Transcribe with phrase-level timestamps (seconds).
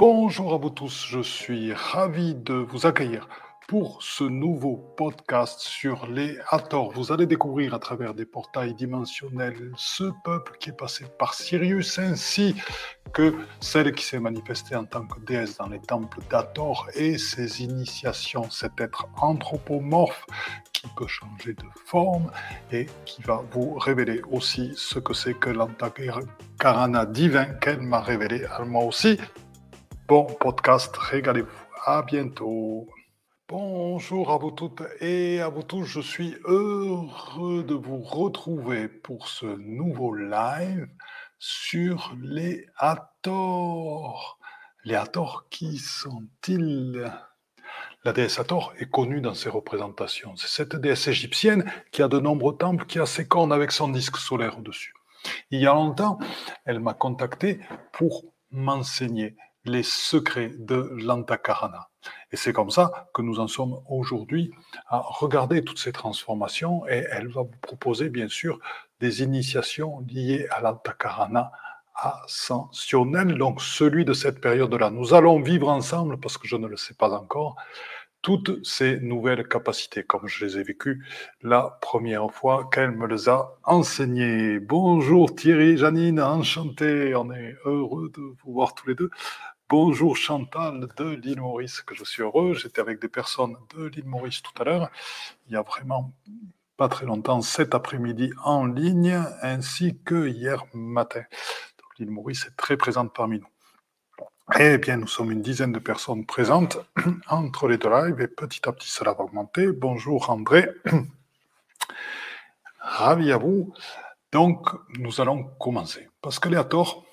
[0.00, 3.28] Bonjour à vous tous, je suis ravi de vous accueillir
[3.68, 6.90] pour ce nouveau podcast sur les Hathor.
[6.92, 11.98] Vous allez découvrir à travers des portails dimensionnels ce peuple qui est passé par Sirius
[11.98, 12.56] ainsi
[13.12, 17.62] que celle qui s'est manifestée en tant que déesse dans les temples d'Hathor et ses
[17.62, 20.24] initiations, cet être anthropomorphe
[20.72, 22.30] qui peut changer de forme
[22.72, 28.46] et qui va vous révéler aussi ce que c'est que l'Antakarana divin qu'elle m'a révélé
[28.46, 29.18] à moi aussi.
[30.10, 31.66] Bon podcast, régalez-vous.
[31.84, 32.88] À bientôt.
[33.48, 39.28] Bonjour à vous toutes et à vous tous, je suis heureux de vous retrouver pour
[39.28, 40.88] ce nouveau live
[41.38, 44.40] sur les Hathor.
[44.82, 47.08] Les Hathor, qui sont-ils?
[48.02, 50.34] La déesse Hathor est connue dans ses représentations.
[50.34, 53.86] C'est cette déesse égyptienne qui a de nombreux temples, qui a ses cornes avec son
[53.86, 54.92] disque solaire au-dessus.
[55.52, 56.18] Il y a longtemps,
[56.64, 57.60] elle m'a contacté
[57.92, 61.88] pour m'enseigner les secrets de l'Antakarana.
[62.32, 64.52] Et c'est comme ça que nous en sommes aujourd'hui
[64.86, 68.58] à regarder toutes ces transformations et elle va vous proposer bien sûr
[69.00, 71.52] des initiations liées à l'Antakarana
[71.94, 74.90] ascensionnel, donc celui de cette période-là.
[74.90, 77.56] Nous allons vivre ensemble, parce que je ne le sais pas encore,
[78.22, 81.04] toutes ces nouvelles capacités, comme je les ai vécues
[81.42, 84.60] la première fois qu'elle me les a enseignées.
[84.60, 89.10] Bonjour Thierry, Janine, enchanté, on est heureux de vous voir tous les deux.
[89.70, 92.54] Bonjour Chantal de l'île Maurice, que je suis heureux.
[92.54, 94.90] J'étais avec des personnes de l'île Maurice tout à l'heure.
[95.46, 96.12] Il y a vraiment
[96.76, 101.22] pas très longtemps, cet après-midi en ligne, ainsi que hier matin.
[102.00, 103.46] L'île Maurice est très présente parmi nous.
[104.58, 106.78] Eh bien, nous sommes une dizaine de personnes présentes
[107.28, 109.68] entre les deux lives et petit à petit cela va augmenter.
[109.70, 110.68] Bonjour André.
[112.80, 113.72] Ravi à vous.
[114.32, 114.66] Donc,
[114.98, 116.08] nous allons commencer.
[116.22, 117.04] Parce que Léator,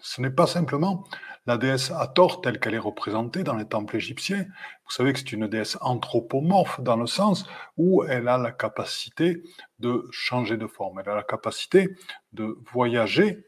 [0.00, 1.04] ce n'est pas simplement
[1.46, 4.44] la déesse Hathor, telle qu'elle est représentée dans les temples égyptiens,
[4.84, 9.42] vous savez que c'est une déesse anthropomorphe dans le sens où elle a la capacité
[9.78, 11.96] de changer de forme, elle a la capacité
[12.32, 13.44] de voyager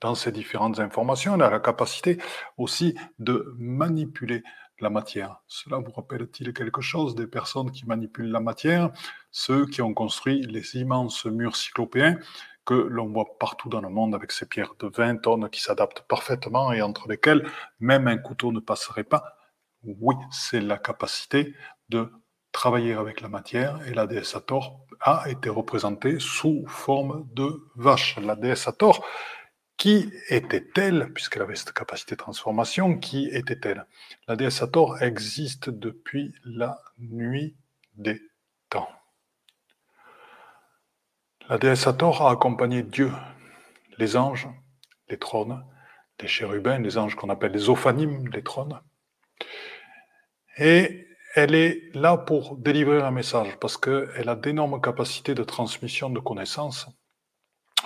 [0.00, 2.18] dans ces différentes informations, elle a la capacité
[2.56, 4.42] aussi de manipuler
[4.80, 5.40] la matière.
[5.46, 8.90] Cela vous rappelle-t-il quelque chose des personnes qui manipulent la matière,
[9.30, 12.18] ceux qui ont construit les immenses murs cyclopéens
[12.64, 16.02] que l'on voit partout dans le monde avec ces pierres de 20 tonnes qui s'adaptent
[16.02, 17.48] parfaitement et entre lesquelles
[17.80, 19.36] même un couteau ne passerait pas.
[19.82, 21.54] Oui, c'est la capacité
[21.88, 22.12] de
[22.52, 28.18] travailler avec la matière et la déesse Hathor a été représentée sous forme de vache.
[28.18, 29.04] La déesse Hathor,
[29.76, 33.86] qui était-elle, puisqu'elle avait cette capacité de transformation, qui était-elle
[34.28, 37.56] La déesse Hathor existe depuis la nuit
[37.94, 38.20] des
[38.68, 38.88] temps.
[41.50, 43.10] La déesse Hathor a accompagné Dieu,
[43.98, 44.46] les anges,
[45.08, 45.66] les trônes,
[46.20, 48.80] les chérubins, les anges qu'on appelle les ophanimes, les trônes.
[50.58, 56.08] Et elle est là pour délivrer un message parce qu'elle a d'énormes capacités de transmission
[56.08, 56.86] de connaissances.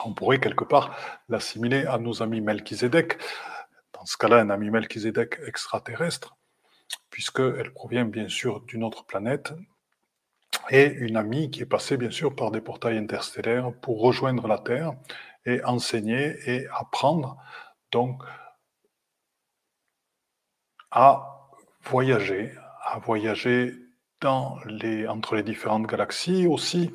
[0.04, 0.94] On pourrait quelque part
[1.30, 3.16] l'assimiler à nos amis Melchizedek.
[3.94, 6.36] Dans ce cas-là, un ami Melchizedek extraterrestre,
[7.08, 9.54] puisqu'elle provient bien sûr d'une autre planète,
[10.70, 14.58] et une amie qui est passée bien sûr par des portails interstellaires pour rejoindre la
[14.58, 14.92] Terre
[15.46, 17.36] et enseigner et apprendre
[17.92, 18.22] donc
[20.90, 21.48] à
[21.82, 22.52] voyager,
[22.82, 23.74] à voyager
[24.20, 26.92] dans les, entre les différentes galaxies aussi,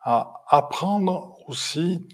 [0.00, 2.08] à apprendre aussi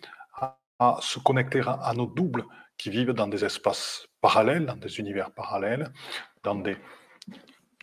[0.78, 2.44] à, se connecter à nos doubles
[2.76, 5.92] qui vivent dans des espaces parallèles, dans des univers parallèles,
[6.44, 6.76] dans des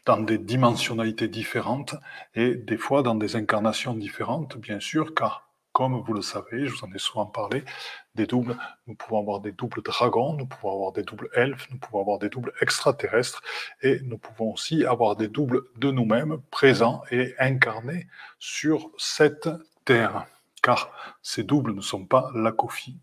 [0.06, 1.96] dans des dimensionnalités différentes
[2.36, 6.74] et des fois dans des incarnations différentes, bien sûr, car comme vous le savez, je
[6.74, 7.66] vous en ai souvent parlé,
[8.16, 8.58] des doubles,
[8.88, 12.18] nous pouvons avoir des doubles dragons, nous pouvons avoir des doubles elfes, nous pouvons avoir
[12.18, 13.42] des doubles extraterrestres,
[13.82, 18.08] et nous pouvons aussi avoir des doubles de nous-mêmes présents et incarnés
[18.40, 19.50] sur cette
[19.84, 20.26] terre
[20.66, 20.90] car
[21.22, 22.98] ces doubles ne sont pas la copie,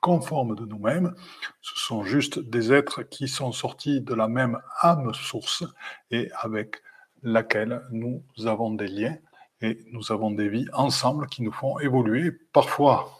[0.00, 1.14] conforme de nous-mêmes,
[1.60, 5.62] ce sont juste des êtres qui sont sortis de la même âme source
[6.10, 6.82] et avec
[7.22, 9.16] laquelle nous avons des liens
[9.60, 13.16] et nous avons des vies ensemble qui nous font évoluer, parfois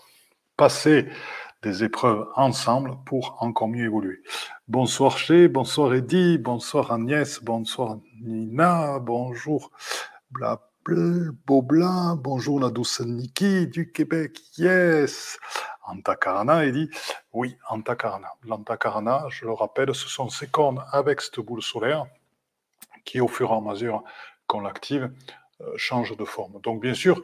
[0.57, 1.07] passer
[1.63, 4.25] des épreuves ensemble pour encore mieux évoluer.
[4.67, 9.71] Bonsoir Chez, bonsoir Eddy, bonsoir Agnès, bonsoir Nina, bonjour
[10.85, 15.39] Beaublin, bonjour la du Québec, yes
[15.85, 16.91] Antakarana, il dit,
[17.33, 18.33] oui, Antakarana.
[18.43, 22.07] L'Antakarana, je le rappelle, ce sont ces cornes avec cette boule solaire
[23.05, 24.03] qui, au fur et à mesure
[24.49, 25.13] qu'on l'active,
[25.61, 26.61] euh, change de forme.
[26.63, 27.23] Donc, bien sûr,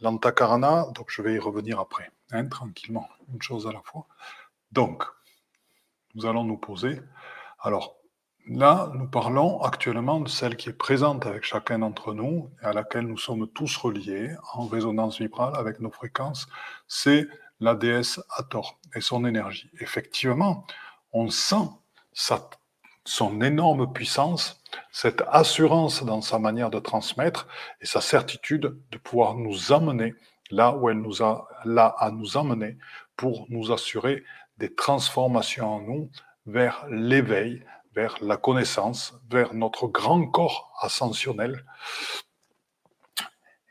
[0.00, 4.06] l'Antakarana, donc je vais y revenir après, hein, tranquillement, une chose à la fois.
[4.70, 5.02] Donc,
[6.14, 7.00] nous allons nous poser.
[7.58, 7.99] Alors,
[8.52, 12.72] Là, nous parlons actuellement de celle qui est présente avec chacun d'entre nous et à
[12.72, 16.48] laquelle nous sommes tous reliés en résonance vibrale avec nos fréquences.
[16.88, 17.28] C'est
[17.60, 19.70] la déesse Hathor et son énergie.
[19.78, 20.66] Effectivement,
[21.12, 21.68] on sent
[23.04, 24.60] son énorme puissance,
[24.90, 27.46] cette assurance dans sa manière de transmettre
[27.80, 30.16] et sa certitude de pouvoir nous amener
[30.50, 32.78] là où elle nous a là à nous emmener
[33.14, 34.24] pour nous assurer
[34.58, 36.10] des transformations en nous
[36.46, 41.64] vers l'éveil, vers la connaissance, vers notre grand corps ascensionnel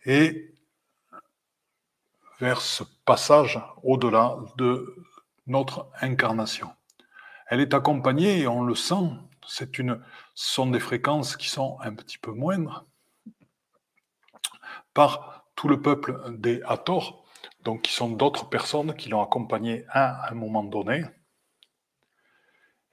[0.06, 0.54] et
[2.40, 4.96] vers ce passage au-delà de
[5.48, 6.70] notre incarnation.
[7.48, 9.10] Elle est accompagnée, et on le sent,
[9.48, 10.04] c'est une,
[10.36, 12.86] sont des fréquences qui sont un petit peu moindres,
[14.94, 17.26] par tout le peuple des Hathor,
[17.64, 21.04] donc qui sont d'autres personnes qui l'ont accompagnée à un moment donné,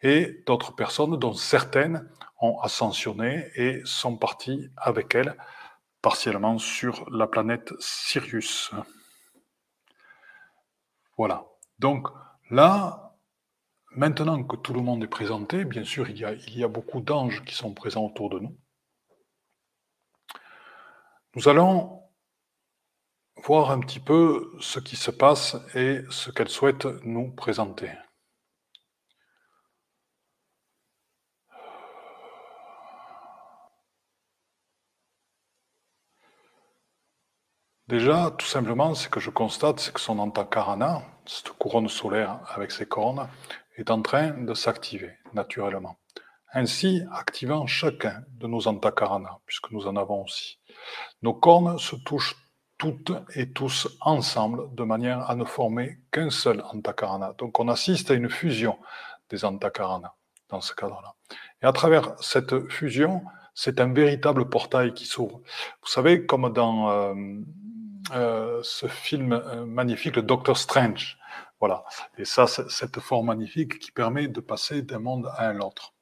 [0.02, 2.08] et d'autres personnes dont certaines
[2.40, 5.36] ont ascensionné et sont parties avec elle
[6.02, 8.70] partiellement sur la planète Sirius.
[11.16, 11.46] Voilà.
[11.78, 12.08] Donc
[12.50, 13.16] là,
[13.90, 16.68] maintenant que tout le monde est présenté, bien sûr, il y a, il y a
[16.68, 18.56] beaucoup d'anges qui sont présents autour de nous.
[21.34, 22.02] Nous allons
[23.44, 27.90] voir un petit peu ce qui se passe et ce qu'elle souhaite nous présenter.
[37.88, 42.72] Déjà, tout simplement, ce que je constate, c'est que son antakarana, cette couronne solaire avec
[42.72, 43.28] ses cornes,
[43.76, 45.96] est en train de s'activer naturellement.
[46.52, 50.58] Ainsi, activant chacun de nos antakarana, puisque nous en avons aussi.
[51.22, 52.34] Nos cornes se touchent
[52.76, 57.34] toutes et tous ensemble de manière à ne former qu'un seul antakarana.
[57.38, 58.78] Donc on assiste à une fusion
[59.30, 60.14] des antakarana
[60.48, 61.14] dans ce cadre-là.
[61.62, 63.22] Et à travers cette fusion,
[63.54, 65.40] c'est un véritable portail qui s'ouvre.
[65.82, 67.14] Vous savez, comme dans euh,
[68.10, 71.18] ce film euh, magnifique, le Doctor Strange.
[71.60, 71.84] Voilà.
[72.18, 75.94] Et ça, c'est cette forme magnifique qui permet de passer d'un monde à un autre.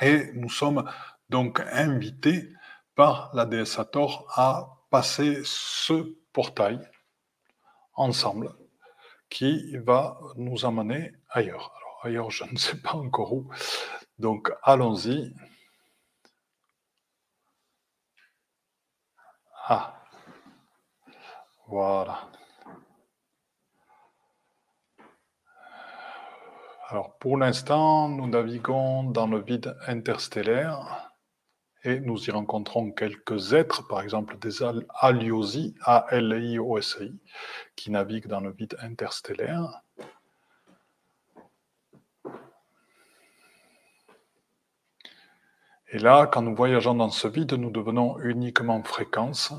[0.00, 0.90] Et nous sommes
[1.28, 2.52] donc invités
[2.94, 6.78] par la déesse Hathor à passer ce portail
[7.94, 8.54] ensemble
[9.30, 11.72] qui va nous amener ailleurs.
[11.76, 13.50] Alors ailleurs, je ne sais pas encore où.
[14.18, 15.34] Donc allons-y.
[19.66, 20.03] Ah,
[21.74, 22.30] voilà.
[26.88, 31.10] Alors pour l'instant, nous naviguons dans le vide interstellaire
[31.82, 34.62] et nous y rencontrons quelques êtres, par exemple des
[35.00, 37.18] Aliosi, A-L-I-O-S-I,
[37.74, 39.82] qui naviguent dans le vide interstellaire.
[45.88, 49.52] Et là, quand nous voyageons dans ce vide, nous devenons uniquement fréquence.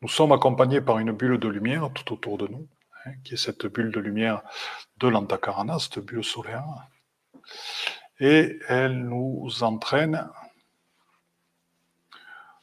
[0.00, 2.68] Nous sommes accompagnés par une bulle de lumière tout autour de nous,
[3.04, 4.42] hein, qui est cette bulle de lumière
[4.98, 6.64] de l'Antakarana, cette bulle solaire.
[8.20, 10.28] Et elle nous entraîne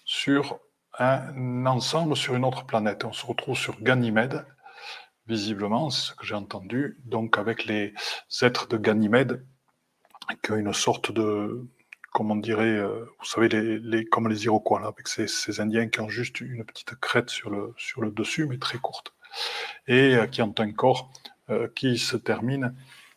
[0.05, 0.59] sur
[0.97, 3.03] un ensemble, sur une autre planète.
[3.03, 4.45] On se retrouve sur Ganymède,
[5.27, 7.93] visiblement, c'est ce que j'ai entendu, donc avec les
[8.41, 9.45] êtres de Ganymède,
[10.41, 11.67] qui ont une sorte de,
[12.15, 13.49] comme on dirait, euh, vous savez,
[14.09, 18.11] comme les Iroquois, là, avec ces, Indiens qui ont juste une petite crête sur le,
[18.11, 19.13] dessus, mais très courte,
[19.89, 21.11] et euh, qui ont un corps
[21.49, 22.73] euh, qui se termine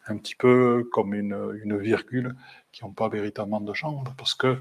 [0.08, 2.34] un petit peu comme une, virgule,
[2.72, 4.58] qui n'ont pas véritablement de jambes, parce que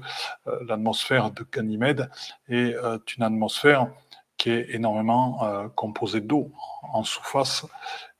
[0.68, 2.08] l'atmosphère de Ganymède
[2.48, 2.76] est
[3.16, 3.88] une atmosphère
[4.36, 7.66] qui est énormément composée d'eau en surface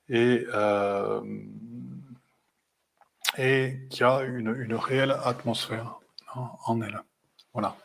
[0.08, 0.46] et
[3.36, 5.97] et qui a une réelle atmosphère
[6.34, 7.00] en elle.
[7.52, 7.76] Voilà.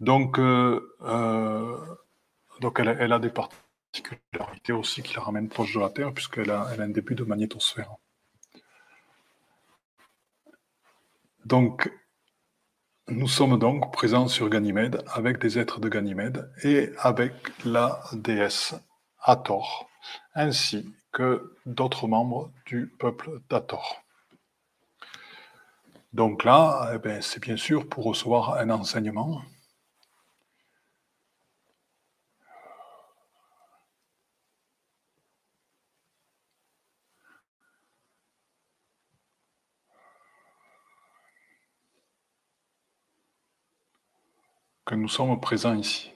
[0.00, 1.78] Donc, euh, euh,
[2.60, 6.62] donc elle, a des particularités aussi qui la ramènent proche de la Terre, puisqu'elle a,
[6.62, 7.94] a un début de magnétosphère.
[11.44, 11.92] Donc,
[13.08, 17.34] nous sommes donc présents sur Ganymède avec des êtres de Ganymède et avec
[17.64, 18.74] la déesse
[19.20, 19.88] Hathor,
[20.34, 24.01] ainsi que d'autres membres du peuple d'Hathor.
[26.12, 29.42] Donc là, eh ben, c'est bien sûr pour recevoir un enseignement.
[44.84, 46.11] que nous sommes présents ici.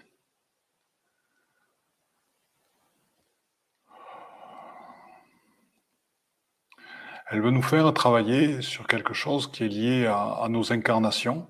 [7.37, 11.47] Elle veut nous faire travailler sur quelque chose qui est lié à, nos incarnations,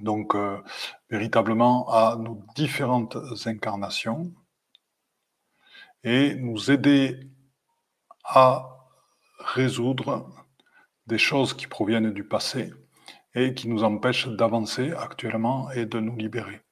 [0.00, 0.62] donc euh,
[1.10, 4.32] véritablement à nos différentes incarnations,
[6.04, 7.20] et nous aider
[8.24, 8.66] à
[9.40, 10.32] résoudre
[11.06, 12.72] des choses qui proviennent du passé
[13.34, 16.62] et qui nous empêchent d'avancer actuellement et de nous libérer.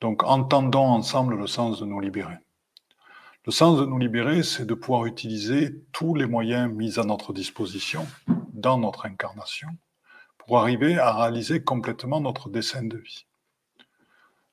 [0.00, 2.38] Donc entendons ensemble le sens de nous libérer.
[3.46, 7.32] Le sens de nous libérer, c'est de pouvoir utiliser tous les moyens mis à notre
[7.32, 8.04] disposition
[8.52, 9.68] dans notre incarnation
[10.36, 13.24] pour arriver à réaliser complètement notre dessin de vie.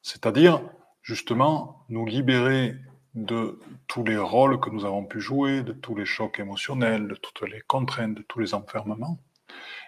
[0.04, 0.62] C'est-à-dire,
[1.02, 2.76] justement, nous libérer
[3.16, 7.16] de tous les rôles que nous avons pu jouer, de tous les chocs émotionnels, de
[7.16, 9.18] toutes les contraintes, de tous les enfermements,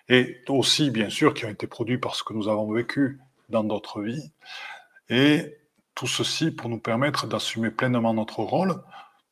[0.09, 3.19] et aussi, bien sûr, qui ont été produits par ce que nous avons vécu
[3.50, 4.31] dans notre vie,
[5.09, 5.59] et
[5.95, 8.83] tout ceci pour nous permettre d'assumer pleinement notre rôle,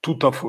[0.02, 0.48] tout à fait,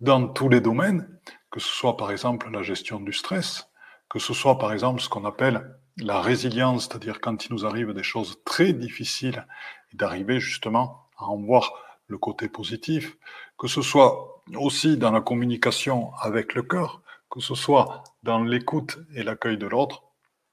[0.00, 1.20] dans tous les domaines,
[1.50, 3.68] que ce soit par exemple la gestion du stress,
[4.08, 7.92] que ce soit par exemple ce qu'on appelle la résilience, c'est-à-dire quand il nous arrive
[7.92, 9.46] des choses très difficiles,
[9.92, 11.72] d'arriver justement à en voir
[12.06, 13.16] le côté positif,
[13.58, 18.98] que ce soit aussi dans la communication avec le cœur, que ce soit dans l'écoute
[19.14, 20.02] et l'accueil de l'autre,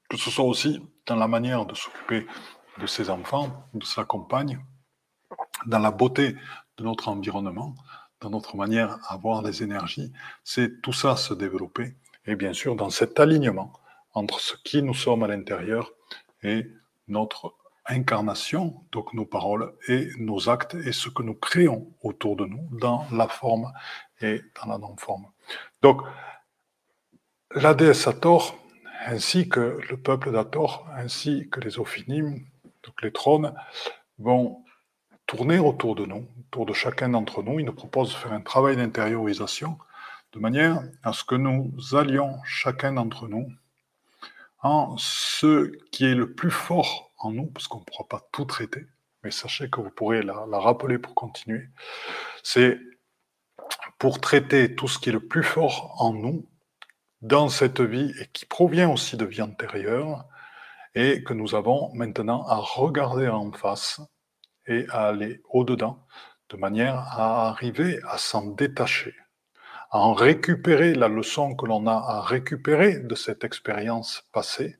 [0.08, 2.26] que ce soit aussi dans la manière de s'occuper
[2.80, 4.60] de ses enfants, de sa compagne,
[5.66, 6.36] dans la beauté
[6.76, 7.74] de notre environnement,
[8.20, 10.12] dans notre manière à voir les énergies,
[10.44, 11.94] c'est tout ça se développer,
[12.26, 13.72] et bien sûr dans cet alignement
[14.14, 15.92] entre ce qui nous sommes à l'intérieur
[16.42, 16.70] et
[17.06, 17.54] notre
[17.86, 22.68] incarnation, donc nos paroles et nos actes et ce que nous créons autour de nous
[22.72, 23.72] dans la forme
[24.20, 25.26] et dans la non-forme.
[25.82, 26.02] Donc,
[27.52, 28.58] la déesse Hathor,
[29.06, 32.44] ainsi que le peuple d'Hathor, ainsi que les Ophinim,
[32.88, 33.54] donc les trônes,
[34.18, 34.64] vont
[35.26, 37.60] tourner autour de nous, autour de chacun d'entre nous.
[37.60, 39.78] Ils nous proposent de faire un travail d'intériorisation
[40.32, 43.48] de manière à ce que nous allions chacun d'entre nous
[44.60, 48.44] en ce qui est le plus fort en nous, parce qu'on ne pourra pas tout
[48.44, 48.86] traiter,
[49.22, 51.68] mais sachez que vous pourrez la, rappeler pour continuer.
[52.42, 52.78] C'est
[53.98, 56.48] pour traiter tout ce qui est le plus fort en nous,
[57.22, 60.24] dans cette vie, et qui provient aussi de vie antérieure,
[60.98, 64.00] et que nous avons maintenant à regarder en face
[64.66, 66.04] et à aller au-dedans,
[66.48, 69.14] de manière à arriver à s'en détacher,
[69.92, 74.74] à en récupérer la leçon que l'on a à récupérer de cette expérience passée,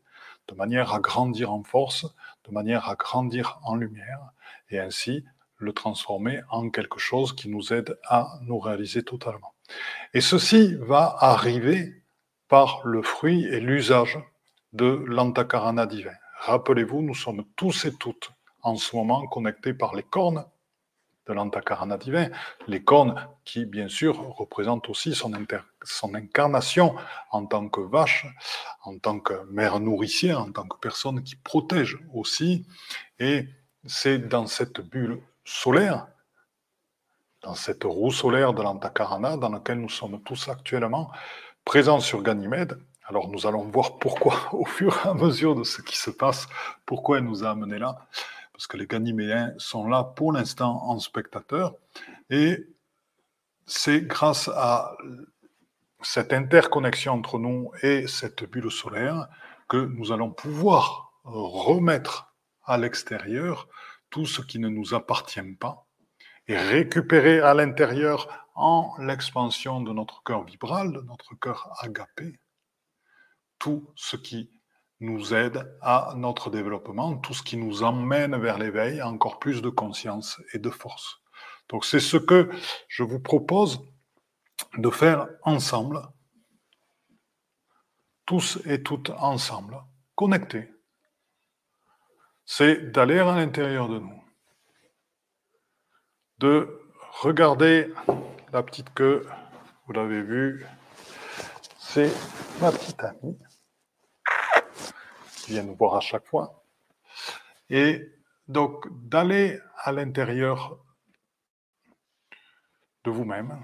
[0.49, 2.05] de manière à grandir en force,
[2.49, 4.33] de manière à grandir en lumière
[4.71, 5.25] et ainsi
[5.59, 9.55] le transformer en quelque chose qui nous aide à nous réaliser totalement.
[10.15, 12.03] Et ceci va arriver
[12.49, 14.19] par le fruit et l'usage
[14.73, 16.15] de l'antakarana divin.
[16.41, 18.31] Rappelez-vous, nous sommes tous et toutes
[18.63, 20.45] en ce moment connectés par les cornes
[21.29, 22.29] de l'antakarana divin,
[22.67, 25.35] les cornes qui, bien sûr, représentent aussi son,
[26.15, 26.97] incarnation
[27.31, 28.27] en tant que vache,
[28.83, 32.67] en tant que mère nourricière, en tant que personne qui protège aussi.
[33.19, 33.47] Et
[33.85, 36.09] c'est dans cette bulle solaire,
[37.43, 41.11] dans cette roue solaire de l'antakarana, dans laquelle nous sommes tous actuellement
[41.65, 42.79] présents sur Ganymède.
[43.09, 46.47] Alors nous allons voir pourquoi, au fur et à mesure de ce qui se passe,
[46.87, 48.07] pourquoi elle nous a amenés là
[48.59, 51.77] parce que les Ganyméens sont là pour l'instant en spectateur.
[52.29, 52.67] Et
[53.67, 54.97] c'est grâce à
[56.03, 59.29] cette interconnexion entre nous et cette bulle solaire
[59.69, 62.35] que nous allons pouvoir remettre
[62.65, 63.69] à l'extérieur
[64.11, 65.87] tout ce qui ne nous appartient pas
[66.49, 72.41] et récupérer à l'intérieur en l'expansion de notre cœur vibral, de notre cœur agapé,
[73.59, 74.51] tout ce qui
[75.01, 79.69] nous aide à notre développement, tout ce qui nous emmène vers l'éveil, encore plus de
[79.69, 81.21] conscience et de force.
[81.69, 82.51] Donc c'est ce que
[82.89, 83.81] je vous propose
[84.77, 86.03] de faire ensemble,
[88.27, 89.79] tous et toutes ensemble,
[90.15, 90.71] connectés.
[92.45, 94.23] C'est d'aller à l'intérieur de nous,
[96.39, 96.81] de
[97.21, 97.93] regarder
[98.53, 99.27] la petite queue,
[99.87, 100.67] vous l'avez vu,
[101.79, 102.13] c'est
[102.61, 103.39] ma petite amie
[105.49, 106.65] viennent nous voir à chaque fois.
[107.71, 108.11] Et
[108.47, 110.79] donc d'aller à l'intérieur
[113.05, 113.61] de vous-même,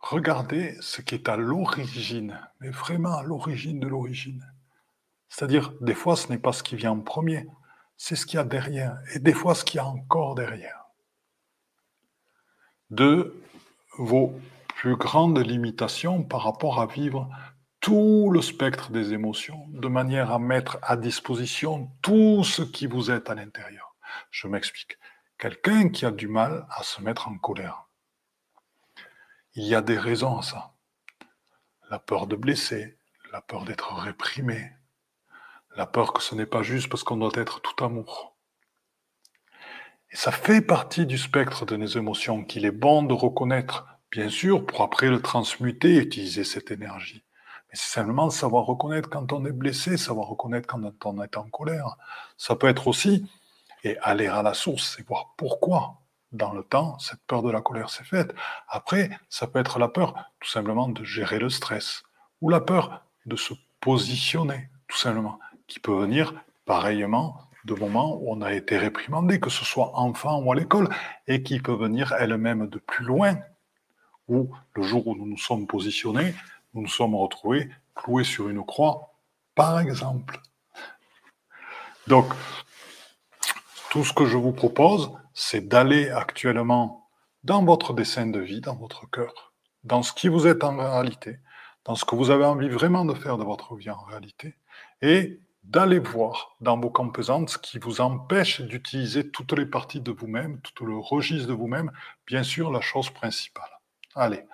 [0.00, 4.44] regardez ce qui est à l'origine, mais vraiment à l'origine de l'origine.
[5.28, 7.46] C'est-à-dire, des fois, ce n'est pas ce qui vient en premier,
[7.96, 10.86] c'est ce qu'il y a derrière, et des fois, ce qu'il y a encore derrière.
[12.90, 13.40] De
[13.96, 14.38] vos
[14.76, 17.30] plus grandes limitations par rapport à vivre
[17.82, 23.10] tout le spectre des émotions, de manière à mettre à disposition tout ce qui vous
[23.10, 23.96] est à l'intérieur.
[24.30, 24.98] Je m'explique.
[25.36, 27.88] Quelqu'un qui a du mal à se mettre en colère,
[29.54, 30.74] il y a des raisons à ça.
[31.90, 32.98] La peur de blesser,
[33.32, 34.70] la peur d'être réprimé,
[35.74, 38.36] la peur que ce n'est pas juste parce qu'on doit être tout amour.
[40.12, 44.28] Et ça fait partie du spectre de nos émotions qu'il est bon de reconnaître, bien
[44.28, 47.24] sûr, pour après le transmuter et utiliser cette énergie.
[47.72, 51.48] Mais c'est simplement savoir reconnaître quand on est blessé, savoir reconnaître quand on est en
[51.48, 51.96] colère.
[52.36, 53.26] Ça peut être aussi,
[53.82, 55.98] et aller à la source, c'est voir pourquoi
[56.32, 58.34] dans le temps, cette peur de la colère s'est faite.
[58.68, 62.02] Après, ça peut être la peur tout simplement de gérer le stress,
[62.40, 68.32] ou la peur de se positionner, tout simplement, qui peut venir pareillement de moments où
[68.32, 70.88] on a été réprimandé, que ce soit enfant ou à l'école,
[71.26, 73.38] et qui peut venir elle-même de plus loin,
[74.28, 76.34] où le jour où nous nous sommes positionnés,
[76.74, 79.14] nous nous sommes retrouvés cloués sur une croix,
[79.54, 80.40] par exemple.
[82.06, 82.26] Donc,
[83.90, 87.08] tout ce que je vous propose, c'est d'aller actuellement
[87.44, 89.52] dans votre dessin de vie, dans votre cœur,
[89.84, 91.38] dans ce qui vous êtes en réalité,
[91.84, 94.56] dans ce que vous avez envie vraiment de faire de votre vie en réalité,
[95.00, 100.10] et d'aller voir dans vos composantes ce qui vous empêche d'utiliser toutes les parties de
[100.10, 101.92] vous-même, tout le registre de vous-même,
[102.26, 103.70] bien sûr la chose principale.
[104.14, 104.44] Allez,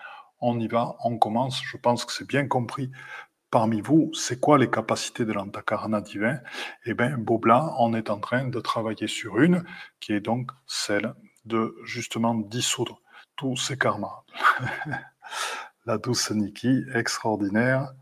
[0.40, 2.90] on y va, on commence, je pense que c'est bien compris
[3.50, 6.38] parmi vous, c'est quoi les capacités de l'antakarana divin?
[6.84, 9.64] Eh bien, Bobla, on est en train de travailler sur une,
[10.00, 11.14] qui est donc celle
[11.44, 13.00] de justement dissoudre
[13.36, 14.24] tous ces karmas.
[15.86, 17.92] La douce Niki, extraordinaire.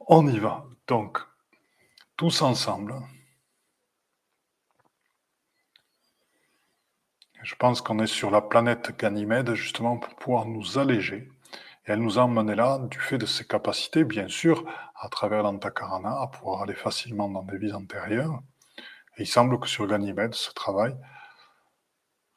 [0.00, 0.64] On y va.
[0.86, 1.18] Donc,
[2.16, 2.94] tous ensemble.
[7.46, 11.30] Je pense qu'on est sur la planète Ganymède justement pour pouvoir nous alléger
[11.86, 14.64] et elle nous a emmené là, du fait de ses capacités, bien sûr,
[14.96, 18.42] à travers l'antakarana, à pouvoir aller facilement dans des vies antérieures.
[19.16, 20.96] Il semble que sur Ganymède, ce travail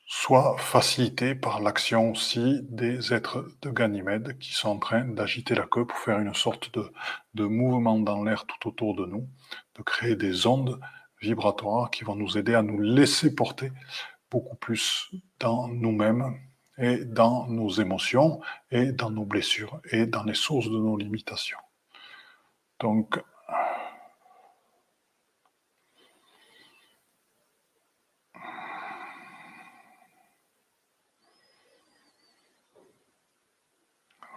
[0.06, 5.66] soit facilité par l'action aussi des êtres de Ganymède qui sont en train d'agiter la
[5.66, 6.70] queue pour faire une sorte
[7.34, 9.28] de mouvement dans l'air tout autour de nous,
[9.76, 10.80] de créer des ondes
[11.20, 13.72] vibratoires qui vont nous aider à nous laisser porter
[14.30, 16.40] beaucoup plus dans nous-mêmes
[16.78, 21.60] et dans nos émotions et dans nos blessures et dans les sources de nos limitations.
[22.80, 23.22] Donc,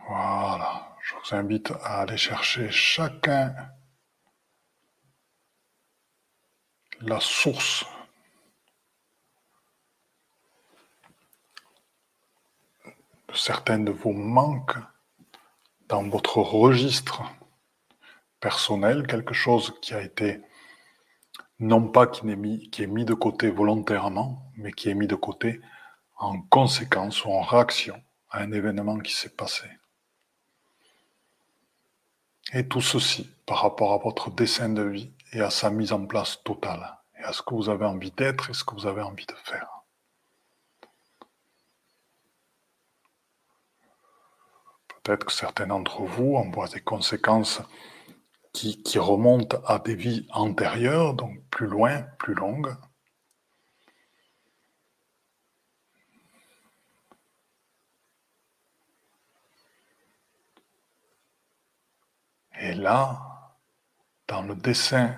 [0.08, 3.54] voilà, je vous invite à aller chercher chacun
[7.00, 7.84] la source
[13.34, 14.78] certains de vos manques
[15.88, 17.22] dans votre registre
[18.40, 20.42] personnel, quelque chose qui a été
[21.58, 25.06] non pas qui est, mis, qui est mis de côté volontairement, mais qui est mis
[25.06, 25.60] de côté
[26.16, 29.66] en conséquence ou en réaction à un événement qui s'est passé.
[32.52, 36.04] Et tout ceci par rapport à votre dessin de vie et à sa mise en
[36.06, 39.02] place totale, et à ce que vous avez envie d'être et ce que vous avez
[39.02, 39.81] envie de faire.
[45.02, 47.60] Peut-être que certains d'entre vous en voient des conséquences
[48.52, 52.76] qui, remontent à des vies antérieures, donc plus loin, plus longues.
[62.60, 63.56] Et là,
[64.28, 65.16] dans le dessin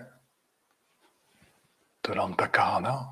[2.04, 3.08] de l'antakarana,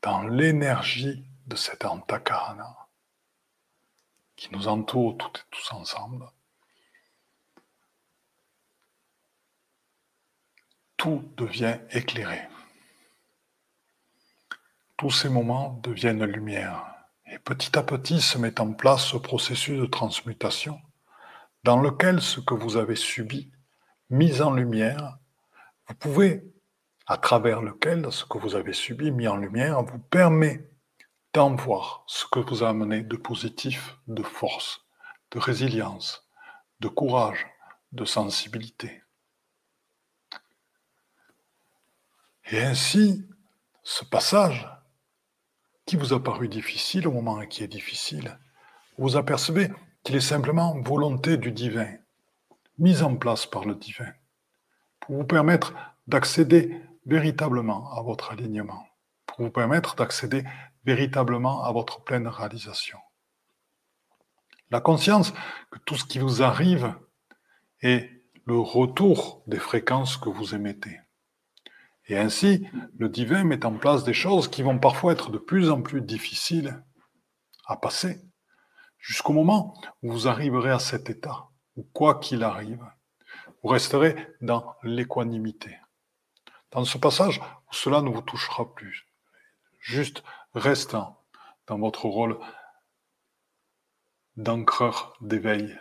[0.00, 2.83] dans l'énergie de cet antakarana,
[4.36, 6.26] qui nous entoure toutes et tous ensemble,
[10.96, 12.48] tout devient éclairé.
[14.96, 16.86] Tous ces moments deviennent lumière.
[17.26, 20.80] Et petit à petit se met en place ce processus de transmutation
[21.64, 23.50] dans lequel ce que vous avez subi,
[24.10, 25.18] mis en lumière,
[25.88, 26.44] vous pouvez,
[27.06, 30.68] à travers lequel ce que vous avez subi, mis en lumière, vous permet
[31.34, 34.86] d'en voir ce que vous a amené de positif, de force,
[35.32, 36.28] de résilience,
[36.78, 37.46] de courage,
[37.90, 39.02] de sensibilité.
[42.50, 43.26] Et ainsi,
[43.82, 44.68] ce passage
[45.86, 48.38] qui vous a paru difficile au moment qui est difficile,
[48.96, 49.72] vous apercevez
[50.04, 51.92] qu'il est simplement volonté du divin,
[52.78, 54.12] mise en place par le divin,
[55.00, 55.74] pour vous permettre
[56.06, 58.86] d'accéder véritablement à votre alignement,
[59.26, 60.44] pour vous permettre d'accéder
[60.84, 62.98] véritablement à votre pleine réalisation.
[64.70, 65.32] La conscience
[65.70, 66.94] que tout ce qui vous arrive
[67.80, 68.10] est
[68.46, 71.00] le retour des fréquences que vous émettez.
[72.06, 72.68] Et ainsi,
[72.98, 76.02] le divin met en place des choses qui vont parfois être de plus en plus
[76.02, 76.82] difficiles
[77.66, 78.20] à passer,
[78.98, 82.84] jusqu'au moment où vous arriverez à cet état, où quoi qu'il arrive,
[83.62, 85.78] vous resterez dans l'équanimité.
[86.72, 89.06] Dans ce passage cela ne vous touchera plus,
[89.80, 90.22] juste
[90.54, 91.22] restant
[91.66, 92.38] dans votre rôle
[94.36, 95.78] d'ancreur d'éveil.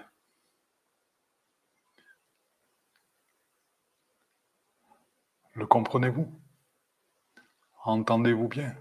[5.54, 6.28] Le comprenez-vous?
[7.84, 8.76] Entendez-vous bien?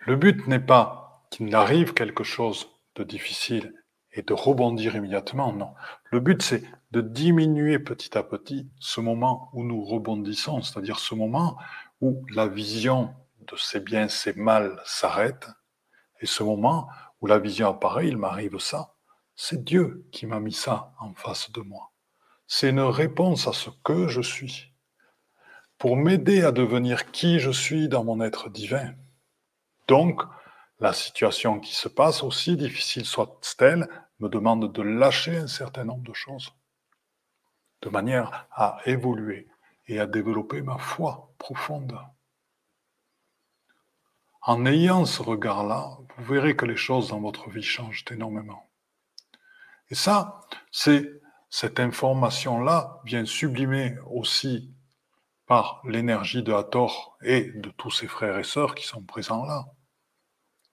[0.00, 3.74] Le but n'est pas qu'il arrive quelque chose de difficile
[4.12, 5.74] et de rebondir immédiatement, non.
[6.10, 11.14] Le but, c'est de diminuer petit à petit ce moment où nous rebondissons, c'est-à-dire ce
[11.14, 11.58] moment
[12.00, 13.14] où la vision
[13.46, 15.48] de ces biens, ces mal s'arrête,
[16.20, 16.88] et ce moment
[17.20, 18.94] où la vision apparaît, il m'arrive ça,
[19.36, 21.90] c'est Dieu qui m'a mis ça en face de moi.
[22.46, 24.72] C'est une réponse à ce que je suis
[25.78, 28.94] pour m'aider à devenir qui je suis dans mon être divin.
[29.88, 30.22] Donc,
[30.80, 33.88] la situation qui se passe, aussi difficile soit-elle,
[34.20, 36.52] me demande de lâcher un certain nombre de choses,
[37.82, 39.48] de manière à évoluer
[39.86, 41.98] et à développer ma foi profonde.
[44.46, 48.70] En ayant ce regard-là, vous verrez que les choses dans votre vie changent énormément.
[49.88, 51.10] Et ça, c'est
[51.48, 54.74] cette information-là vient sublimer aussi
[55.46, 59.64] par l'énergie de Hathor et de tous ses frères et sœurs qui sont présents là,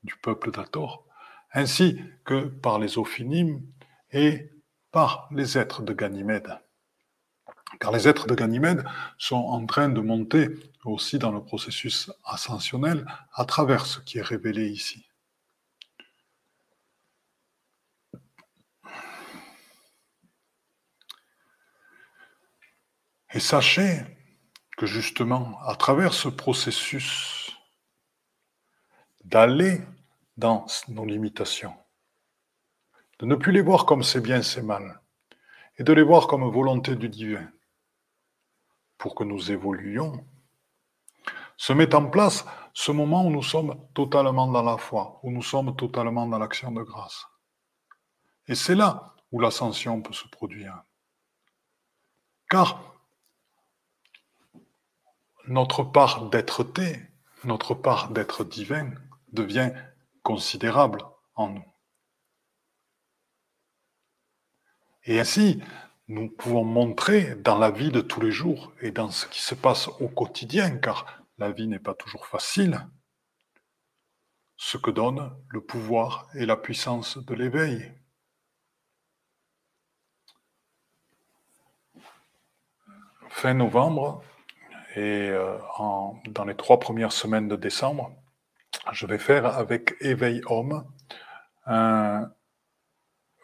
[0.03, 1.05] du peuple d'Hathor,
[1.53, 3.65] ainsi que par les Ophinim
[4.11, 4.51] et
[4.91, 6.59] par les êtres de Ganymède.
[7.79, 8.83] Car les êtres de Ganymède
[9.17, 10.49] sont en train de monter
[10.83, 15.05] aussi dans le processus ascensionnel à travers ce qui est révélé ici.
[23.33, 24.01] Et sachez
[24.77, 27.55] que justement, à travers ce processus
[29.23, 29.81] d'aller
[30.35, 31.75] dans nos limitations,
[33.19, 34.99] de ne plus les voir comme c'est bien, c'est mal,
[35.77, 37.47] et de les voir comme volonté du divin,
[39.01, 40.23] pour que nous évoluions,
[41.57, 45.41] se met en place ce moment où nous sommes totalement dans la foi, où nous
[45.41, 47.25] sommes totalement dans l'action de grâce.
[48.47, 50.83] Et c'est là où l'ascension peut se produire.
[52.47, 52.79] Car
[55.47, 57.01] notre part d'être-té,
[57.43, 58.91] notre part d'être divin
[59.31, 59.71] devient
[60.21, 61.65] considérable en nous.
[65.05, 65.59] Et ainsi,
[66.11, 69.55] nous pouvons montrer dans la vie de tous les jours et dans ce qui se
[69.55, 71.05] passe au quotidien, car
[71.37, 72.85] la vie n'est pas toujours facile,
[74.57, 77.93] ce que donne le pouvoir et la puissance de l'éveil.
[83.29, 84.21] Fin novembre,
[84.97, 85.57] et euh,
[86.27, 88.11] dans les trois premières semaines de décembre,
[88.91, 90.85] je vais faire avec Éveil Homme
[91.65, 92.29] un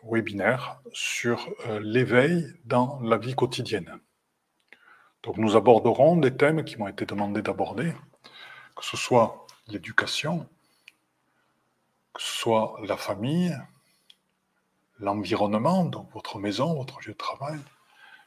[0.09, 3.99] webinaire sur euh, l'éveil dans la vie quotidienne.
[5.23, 7.93] Donc nous aborderons des thèmes qui m'ont été demandés d'aborder,
[8.75, 10.47] que ce soit l'éducation,
[12.13, 13.57] que ce soit la famille,
[14.99, 17.59] l'environnement, donc votre maison, votre lieu de travail,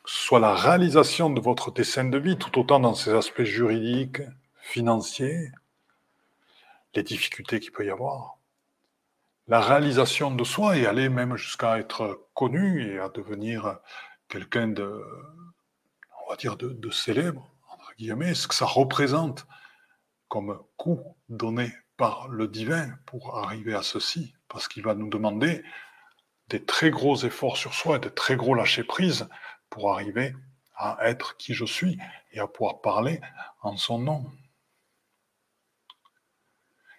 [0.05, 3.43] que ce soit la réalisation de votre dessin de vie, tout autant dans ses aspects
[3.43, 4.23] juridiques,
[4.61, 5.51] financiers,
[6.95, 8.40] les difficultés qu'il peut y avoir,
[9.51, 13.81] la réalisation de soi et aller même jusqu'à être connu et à devenir
[14.29, 15.05] quelqu'un de,
[16.25, 19.49] on va dire, de, de, célèbre, entre guillemets, ce que ça représente
[20.29, 25.65] comme coup donné par le divin pour arriver à ceci, parce qu'il va nous demander
[26.47, 29.29] des très gros efforts sur soi et de très gros lâcher prise
[29.69, 30.33] pour arriver
[30.77, 31.99] à être qui je suis
[32.31, 33.21] et à pouvoir parler
[33.63, 34.31] en son nom.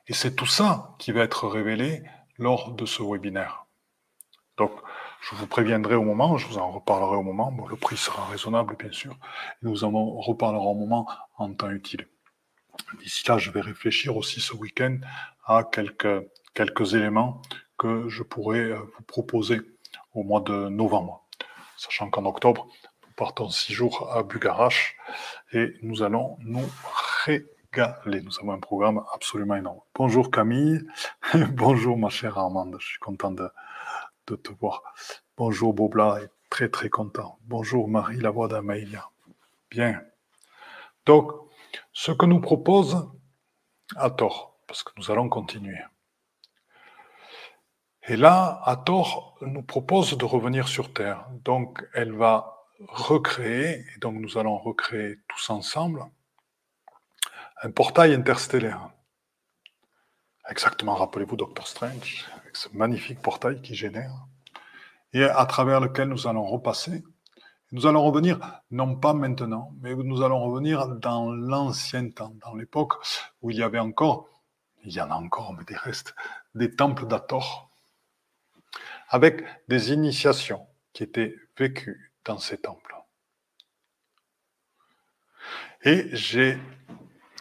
[0.08, 2.04] Et c'est tout ça qui va être révélé
[2.42, 3.66] lors de ce webinaire.
[4.58, 4.72] Donc,
[5.22, 7.56] je vous préviendrai au moment, je vous en reparlerai au moment.
[7.70, 9.14] le prix sera raisonnable, bien sûr.
[9.64, 12.08] Et nous en reparlerons au moment en temps utile.
[13.00, 14.98] D'ici là, je vais réfléchir aussi ce week-end
[15.46, 17.42] à quelques, quelques éléments
[17.78, 19.62] que je pourrais vous proposer
[20.14, 21.22] au mois de novembre
[21.82, 22.68] sachant qu'en octobre,
[23.08, 24.96] nous partons six jours à Bugarache
[25.52, 26.70] et nous allons nous
[27.74, 29.80] Nous avons un programme absolument énorme.
[29.96, 30.86] Bonjour Camille,
[31.54, 33.50] bonjour ma chère Armande, je suis content de,
[34.26, 34.84] te voir.
[35.38, 37.40] Bonjour Bobla, très très content.
[37.44, 39.10] Bonjour Marie, la voix d'Amaïlia.
[39.70, 40.02] Bien.
[41.06, 41.32] Donc,
[41.94, 43.10] ce que nous propose
[43.96, 45.80] à tort, parce que nous allons continuer.
[48.10, 51.26] Et là, Hathor nous propose de revenir sur Terre.
[51.46, 56.04] Donc, elle va recréer, et donc nous allons recréer tous ensemble,
[57.64, 58.90] un portail interstellaire.
[60.50, 64.12] Exactement, rappelez-vous Doctor Strange, avec ce magnifique portail qui génère,
[65.14, 67.04] et à travers lequel nous allons repasser.
[67.72, 72.94] Nous allons revenir, non pas maintenant, mais nous allons revenir dans l'ancien temps, dans l'époque
[73.42, 74.28] où il y avait encore,
[74.84, 76.16] il y en a encore, mais des restes,
[76.56, 77.70] des temples d'Ator,
[79.08, 82.96] avec des initiations qui étaient vécues dans ces temples.
[85.84, 86.60] Et j'ai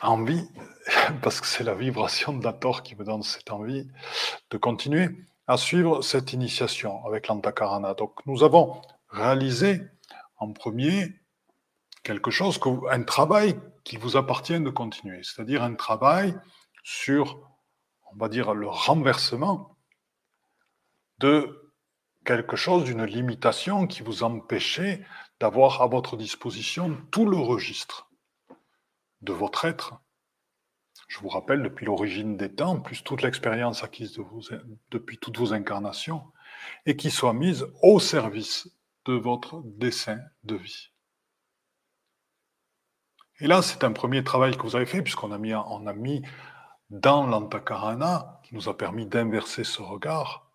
[0.03, 0.49] envie,
[1.23, 3.89] parce que c'est la vibration d'Ator qui me donne cette envie,
[4.51, 5.09] de continuer
[5.47, 7.95] à suivre cette initiation avec l'Antakarana.
[7.95, 9.83] Donc nous avons réalisé
[10.37, 11.21] en premier
[12.03, 12.59] quelque chose,
[12.91, 16.35] un travail qui vous appartient de continuer, c'est-à-dire un travail
[16.83, 17.51] sur,
[18.13, 19.77] on va dire, le renversement
[21.19, 21.73] de
[22.25, 25.05] quelque chose, d'une limitation qui vous empêchait
[25.41, 28.10] d'avoir à votre disposition tout le registre
[29.23, 30.01] de votre être.
[31.09, 34.17] Je vous rappelle, depuis l'origine des temps, plus toute l'expérience acquise
[34.91, 36.23] depuis toutes vos incarnations,
[36.87, 38.71] et qui soit mise au service
[39.07, 40.91] de votre dessein de vie.
[43.41, 46.23] Et là, c'est un premier travail que vous avez fait, puisqu'on a mis, a mis
[46.91, 50.51] dans l'antakarana, qui nous a permis d'inverser ce regard,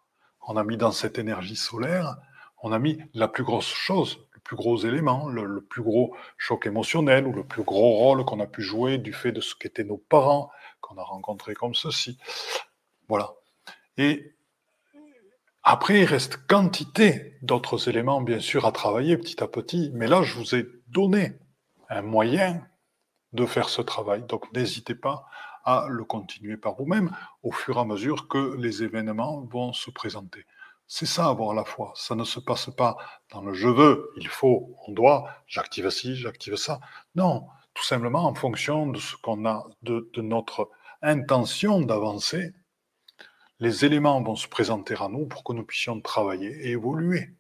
[0.48, 2.18] on a mis dans cette énergie solaire,
[2.62, 7.28] on a mis la plus grosse chose, plus gros élément, le, plus gros choc émotionnel
[7.28, 9.98] ou le plus gros rôle qu'on a pu jouer du fait de ce qu'étaient nos
[9.98, 12.18] parents, qu'on a rencontrés comme ceci.
[13.10, 13.34] Voilà.
[13.98, 14.36] Et
[15.64, 20.22] après, il reste quantité d'autres éléments, bien sûr, à travailler petit à petit, mais là,
[20.22, 21.34] je vous ai donné
[21.90, 22.62] un moyen
[23.34, 24.24] de faire ce travail.
[24.28, 25.26] Donc, n'hésitez pas
[25.66, 27.10] à le continuer par vous-même
[27.42, 30.46] au fur et à mesure que les événements vont se présenter.
[30.88, 31.94] C'est ça avoir la foi.
[31.96, 32.98] Ça ne se passe pas
[33.32, 36.80] dans le je veux, il faut, on doit, j'active ci, j'active ça.
[37.16, 40.70] Non, tout simplement en fonction de ce qu'on a, de, notre
[41.02, 42.54] intention d'avancer,
[43.60, 47.34] les éléments vont se présenter à nous pour que nous puissions travailler et évoluer.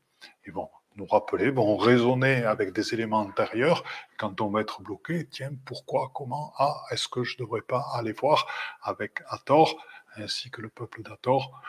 [0.45, 3.84] Ils vont nous rappeler, vont raisonner avec des éléments antérieurs.
[4.17, 7.86] Quand on va être bloqué, tiens, pourquoi, comment, ah, est-ce que je ne devrais pas
[7.93, 8.47] aller voir
[8.81, 9.75] avec Hathor,
[10.15, 11.62] ainsi que le peuple d'Hathor,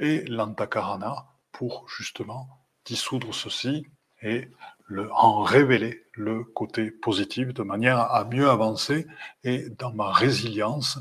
[0.00, 2.48] et l'antakarana pour justement
[2.84, 3.86] dissoudre ceci
[4.22, 4.48] et
[4.86, 9.06] le, en révéler le côté positif de manière à mieux avancer
[9.44, 10.98] et dans ma résilience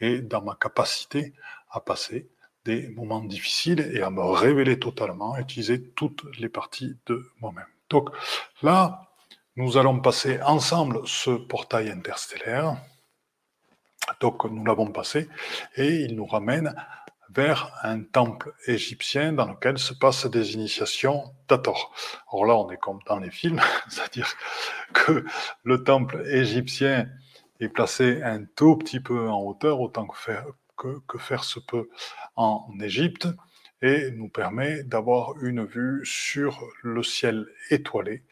[0.00, 1.32] et dans ma capacité
[1.70, 2.28] à passer
[2.64, 7.66] des moments difficiles et à me révéler totalement, utiliser toutes les parties de moi-même.
[7.88, 8.10] Donc
[8.62, 9.08] là,
[9.56, 12.76] nous allons passer ensemble ce portail interstellaire.
[14.20, 15.28] Donc nous l'avons passé
[15.76, 16.74] et il nous ramène
[17.32, 21.92] vers un temple égyptien dans lequel se passent des initiations d'Ator.
[22.32, 24.32] Alors là, on est comme dans les films, c'est-à-dire
[24.92, 25.24] que
[25.64, 27.08] le temple égyptien
[27.60, 31.90] est placé un tout petit peu en hauteur, autant que faire, que faire se peut
[32.36, 33.28] en Égypte,
[33.82, 38.24] et nous permet d'avoir une vue sur le ciel étoilé,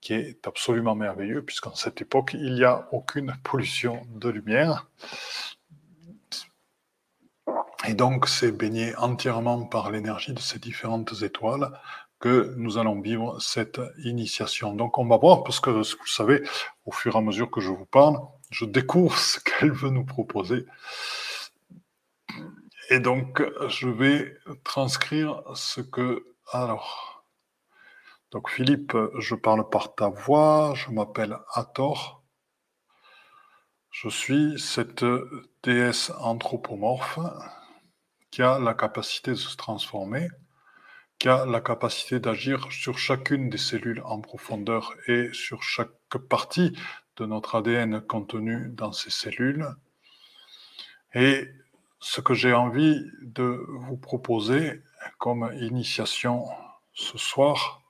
[0.00, 4.86] qui est absolument merveilleux, puisqu'en cette époque, il n'y a aucune pollution de lumière.
[7.86, 11.70] Et donc, c'est baigné entièrement par l'énergie de ces différentes étoiles
[12.18, 14.74] que nous allons vivre cette initiation.
[14.74, 16.42] Donc, on va voir, parce que vous savez,
[16.86, 18.18] au fur et à mesure que je vous parle,
[18.50, 20.64] je découvre ce qu'elle veut nous proposer.
[22.88, 26.24] Et donc, je vais transcrire ce que...
[26.52, 27.24] Alors,
[28.30, 32.22] donc Philippe, je parle par ta voix, je m'appelle Hathor.
[33.90, 35.04] Je suis cette
[35.62, 37.18] déesse anthropomorphe
[38.34, 40.26] qui a la capacité de se transformer,
[41.20, 46.76] qui a la capacité d'agir sur chacune des cellules en profondeur et sur chaque partie
[47.14, 49.68] de notre ADN contenu dans ces cellules.
[51.14, 51.48] Et
[52.00, 54.82] ce que j'ai envie de vous proposer
[55.18, 56.44] comme initiation
[56.92, 57.82] ce soir,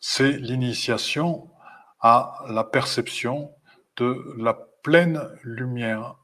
[0.00, 1.52] c'est l'initiation
[2.00, 3.54] à la perception
[3.96, 6.16] de la pleine lumière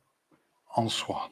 [0.88, 1.30] soi.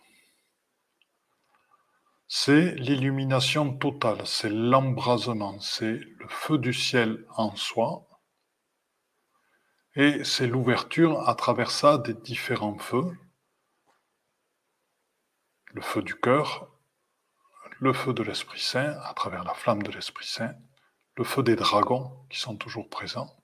[2.27, 8.09] C'est l'illumination totale, c'est l'embrasement, c'est le feu du ciel en soi,
[9.95, 13.17] et c'est l'ouverture à travers ça des différents feux,
[15.73, 16.69] le feu du cœur,
[17.79, 20.55] le feu de l'Esprit Saint à travers la flamme de l'Esprit Saint,
[21.17, 23.37] le feu des dragons qui sont toujours présents.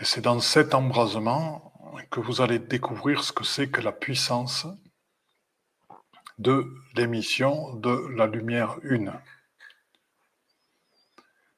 [0.00, 1.71] Et c'est dans cet embrasement
[2.10, 4.66] que vous allez découvrir ce que c'est que la puissance
[6.38, 9.12] de l'émission de la lumière une.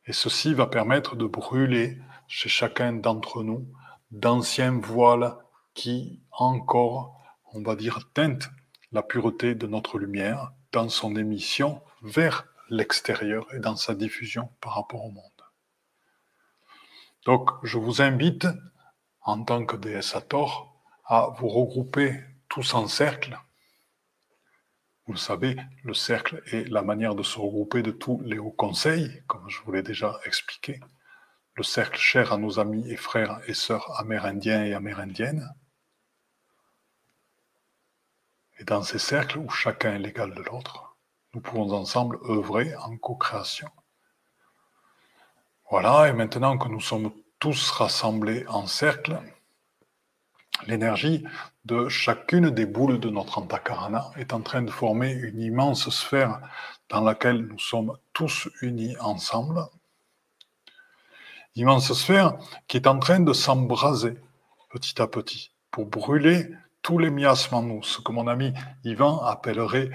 [0.06, 3.66] Et ceci va permettre de brûler chez chacun d'entre nous
[4.10, 5.36] d'anciens voiles
[5.74, 8.50] qui encore on va dire, teinte
[8.92, 14.74] la pureté de notre lumière dans son émission vers l'extérieur et dans sa diffusion par
[14.74, 15.22] rapport au monde.
[17.24, 18.46] Donc, je vous invite,
[19.24, 20.14] en tant que déesse
[21.06, 23.38] à vous regrouper tous en cercle.
[25.06, 28.50] Vous le savez, le cercle est la manière de se regrouper de tous les hauts
[28.50, 30.80] conseils, comme je vous l'ai déjà expliqué.
[31.54, 35.54] Le cercle cher à nos amis et frères et sœurs amérindiens et amérindiennes.
[38.58, 40.96] Et dans ces cercles où chacun est l'égal de l'autre,
[41.32, 43.70] nous pouvons ensemble œuvrer en co-création.
[45.70, 47.12] Voilà, et maintenant que nous sommes
[47.44, 49.20] tous rassemblés en cercle,
[50.66, 51.26] l'énergie
[51.66, 56.40] de chacune des boules de notre antakarana est en train de former une immense sphère
[56.88, 59.60] dans laquelle nous sommes tous unis ensemble.
[61.54, 64.14] Immense sphère qui est en train de s'embraser
[64.70, 66.48] petit à petit pour brûler
[66.80, 68.54] tous les miasmes en nous, ce que mon ami
[68.84, 69.90] Ivan appellerait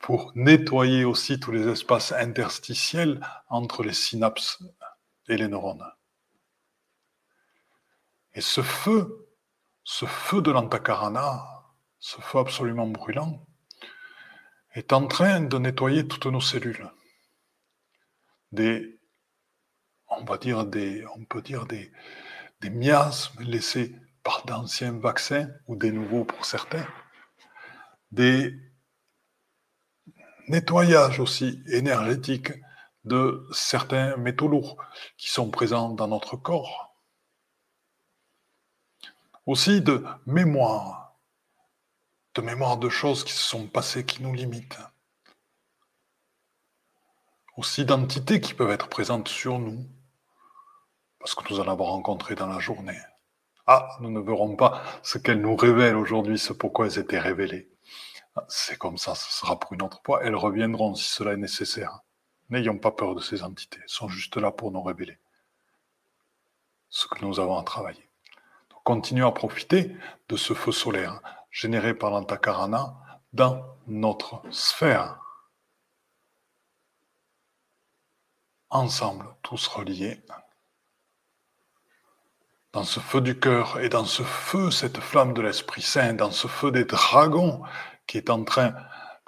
[0.00, 4.64] pour nettoyer aussi tous les espaces interstitiels entre les synapses
[5.28, 5.84] et les neurones.
[8.38, 9.28] Et ce feu,
[9.82, 11.44] ce feu de l'antakarana,
[11.98, 13.44] ce feu absolument brûlant,
[14.74, 16.88] est en train de nettoyer toutes nos cellules.
[18.52, 19.00] Des,
[20.08, 21.90] on va dire des, on peut dire des,
[22.60, 26.86] des miasmes laissés par d'anciens vaccins ou des nouveaux pour certains,
[28.12, 28.54] des
[30.46, 32.52] nettoyages aussi énergétiques
[33.02, 34.76] de certains métaux lourds
[35.16, 36.87] qui sont présents dans notre corps.
[39.48, 41.16] Aussi de mémoire,
[42.34, 44.78] de mémoire de choses qui se sont passées, qui nous limitent.
[47.56, 49.88] Aussi d'entités qui peuvent être présentes sur nous,
[51.18, 53.00] parce que nous en avons rencontré dans la journée.
[53.66, 57.70] Ah, nous ne verrons pas ce qu'elles nous révèlent aujourd'hui, ce pourquoi elles étaient révélées.
[58.48, 60.22] C'est comme ça, ce sera pour une autre fois.
[60.22, 62.00] Elles reviendront si cela est nécessaire.
[62.50, 65.18] N'ayons pas peur de ces entités, elles sont juste là pour nous révéler
[66.90, 68.07] ce que nous avons à travailler.
[68.88, 69.94] Donc, continuons à profiter
[70.30, 71.20] de ce feu solaire
[71.50, 72.96] généré par l'antakarana
[73.34, 75.20] dans notre sphère.
[78.70, 80.22] Ensemble, tous reliés,
[82.72, 86.30] dans ce feu du cœur et dans ce feu, cette flamme de l'Esprit Saint, dans
[86.30, 87.62] ce feu des dragons
[88.06, 88.74] qui est en train,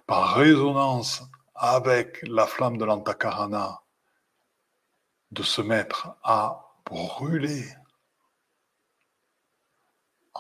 [0.07, 1.23] par résonance
[1.55, 3.83] avec la flamme de l'antakarana,
[5.33, 7.69] de se mettre à brûler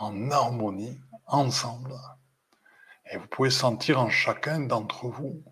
[0.01, 1.95] en harmonie, ensemble.
[3.13, 5.43] Et vous pouvez sentir en chacun d'entre vous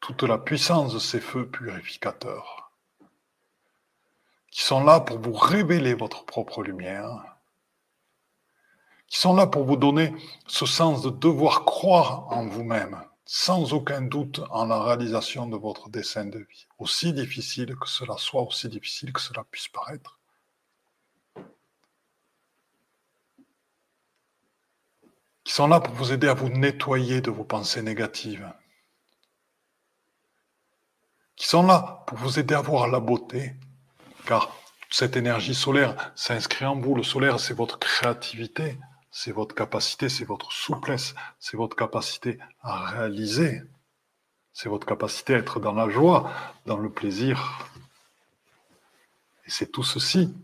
[0.00, 2.70] toute la puissance de ces feux purificateurs,
[4.50, 7.38] qui sont là pour vous révéler votre propre lumière,
[9.08, 10.14] qui sont là pour vous donner
[10.46, 15.88] ce sens de devoir croire en vous-même, sans aucun doute en la réalisation de votre
[15.88, 20.15] dessein de vie, aussi difficile que cela soit, aussi difficile que cela puisse paraître.
[25.46, 28.52] Qui sont là pour vous aider à vous nettoyer de vos pensées négatives.
[31.36, 33.54] Qui sont là pour vous aider à voir la beauté,
[34.26, 34.52] car
[34.90, 36.96] cette énergie solaire s'inscrit en vous.
[36.96, 38.76] Le solaire, c'est votre créativité,
[39.12, 43.62] c'est votre capacité, c'est votre souplesse, c'est votre capacité à réaliser,
[44.52, 46.28] c'est votre capacité à être dans la joie,
[46.64, 47.70] dans le plaisir.
[49.44, 50.34] Et c'est tout ceci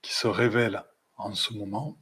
[0.00, 0.84] qui se révèle
[1.16, 1.98] en ce moment.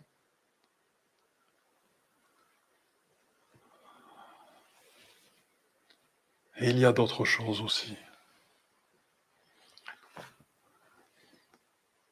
[6.59, 7.97] Et il y a d'autres choses aussi.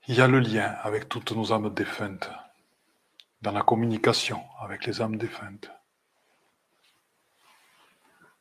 [0.07, 2.31] Il y a le lien avec toutes nos âmes défuntes
[3.41, 5.71] dans la communication avec les âmes défuntes.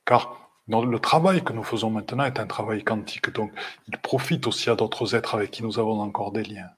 [0.05, 3.51] Car le travail que nous faisons maintenant est un travail quantique, donc
[3.87, 6.69] il profite aussi à d'autres êtres avec qui nous avons encore des liens.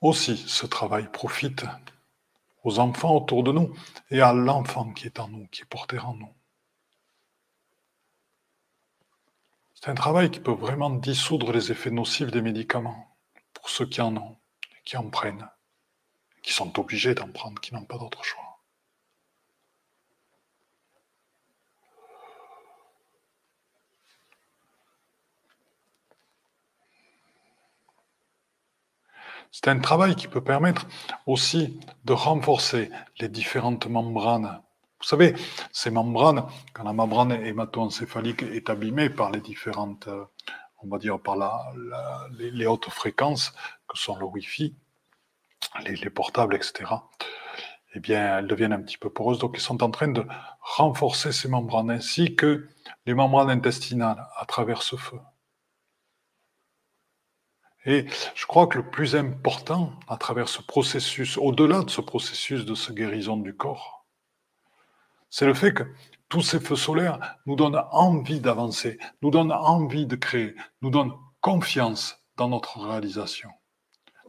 [0.00, 1.64] Aussi, ce travail profite
[2.62, 3.74] aux enfants autour de nous
[4.10, 6.32] et à l'enfant qui est en nous, qui est porté en nous.
[9.74, 13.16] C'est un travail qui peut vraiment dissoudre les effets nocifs des médicaments
[13.52, 14.36] pour ceux qui en ont,
[14.84, 15.48] qui en prennent,
[16.42, 18.51] qui sont obligés d'en prendre, qui n'ont pas d'autre choix.
[29.52, 30.86] C'est un travail qui peut permettre
[31.26, 32.90] aussi de renforcer
[33.20, 34.60] les différentes membranes.
[35.00, 35.34] Vous savez,
[35.72, 40.24] ces membranes, quand la membrane hémato-encéphalique est abîmée par les différentes euh,
[40.82, 41.36] on va dire par
[42.38, 43.54] les, hautes fréquences
[43.88, 44.74] que sont le Wi-Fi,
[45.84, 46.90] les, portables, etc.,
[47.94, 49.38] eh bien, elles deviennent un petit peu poreuses.
[49.38, 50.24] Donc, ils sont en train de
[50.60, 52.68] renforcer ces membranes ainsi que
[53.06, 55.18] les membranes intestinales à travers ce feu.
[57.84, 62.64] Et je crois que le plus important à travers ce processus, au-delà de ce processus
[62.64, 64.06] de ce guérison du corps,
[65.30, 65.84] c'est le fait que
[66.28, 71.12] tous ces feux solaires nous donnent envie d'avancer, nous donnent envie de créer, nous donnent
[71.40, 73.50] confiance dans notre réalisation,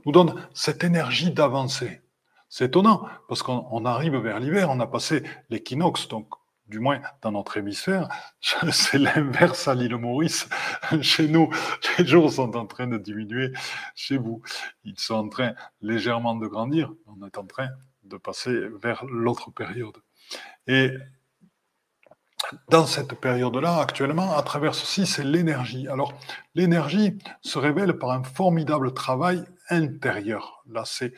[0.06, 2.02] nous donnent cette énergie d'avancer.
[2.50, 6.28] C'est étonnant, parce qu'on arrive vers l'hiver, on a passé l'équinoxe, donc
[6.68, 8.08] du moins dans notre hémisphère,
[8.72, 10.48] c'est l'inverse à l'île Maurice.
[11.02, 11.50] Chez nous,
[11.98, 13.52] les jours sont en train de diminuer.
[13.96, 14.42] Chez vous,
[14.84, 16.94] ils sont en train légèrement de grandir.
[17.08, 17.70] On est en train
[18.04, 19.98] de passer vers l'autre période.
[20.68, 20.92] Et
[22.70, 25.88] dans cette période-là, actuellement, à travers ceci, c'est l'énergie.
[25.88, 26.14] Alors,
[26.56, 30.64] l'énergie se révèle par un formidable travail intérieur.
[30.70, 31.14] Là, c'est,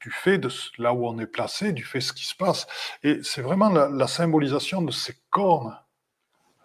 [0.00, 0.48] du fait de
[0.78, 2.66] là où on est placé, du fait de ce qui se passe.
[3.02, 5.78] Et c'est vraiment la, symbolisation de ces cornes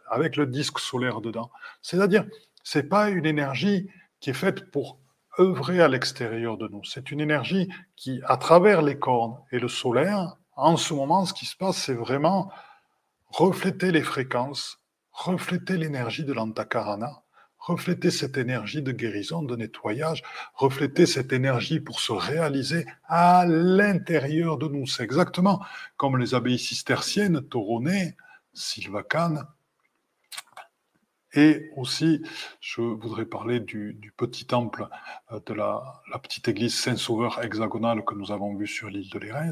[0.10, 1.52] avec le disque solaire dedans.
[1.82, 2.26] C'est-à-dire,
[2.64, 3.90] c'est pas une énergie
[4.20, 5.00] qui est faite pour
[5.40, 6.84] œuvrer à l'extérieur de nous.
[6.84, 11.34] C'est une énergie qui, à travers les cornes et le solaire, en ce moment, ce
[11.34, 12.52] qui se passe, c'est vraiment
[13.28, 14.80] refléter les fréquences,
[15.12, 17.22] refléter l'énergie de l'antakarana,
[17.68, 24.58] refléter cette énergie de guérison, de nettoyage, refléter cette énergie pour se réaliser à l'intérieur
[24.58, 24.88] de nous.
[24.88, 25.62] C'est exactement
[25.98, 28.16] comme les abbayes cisterciennes, Toronnet,
[28.54, 29.46] Sylvacane,
[31.34, 32.24] et aussi,
[32.62, 34.88] je voudrais parler du, petit temple
[35.32, 39.52] euh, de la, petite église Saint-Sauveur hexagonale que nous avons vu sur l'île de Lérins.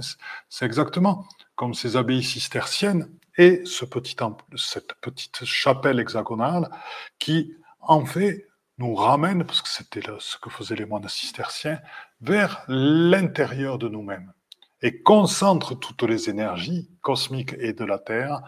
[0.50, 4.16] C'est exactement comme ces abbayes cisterciennes et ce petit
[4.56, 6.72] cette petite chapelle hexagonale
[7.20, 7.56] qui,
[7.88, 11.80] en fait, nous ramène, parce que c'était ce que faisaient les moines cisterciens,
[12.22, 14.34] vers l'intérieur de nous-mêmes
[14.82, 18.42] et concentre toutes les énergies cosmiques et de la Terre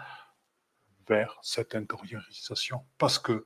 [1.07, 3.45] vers cette intériorisation, parce que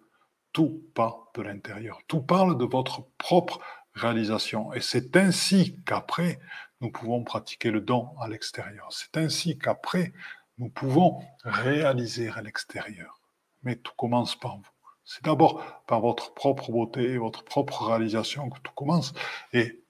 [0.51, 3.59] tout part de l'intérieur, tout parle de votre propre
[3.93, 6.39] réalisation, et c'est ainsi qu'après,
[6.81, 10.11] nous pouvons pratiquer le don à l'extérieur, c'est ainsi qu'après,
[10.57, 13.19] nous pouvons réaliser à l'extérieur.
[13.63, 14.80] Mais tout commence par vous.
[15.03, 19.13] C'est d'abord par votre propre beauté, votre propre réalisation que tout commence.
[19.53, 19.83] Et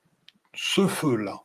[0.54, 1.44] ce feu-là,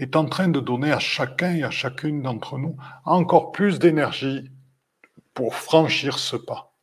[0.00, 4.50] est en train de donner à chacun et à chacune d'entre nous encore plus d'énergie
[5.34, 6.74] pour franchir ce pas.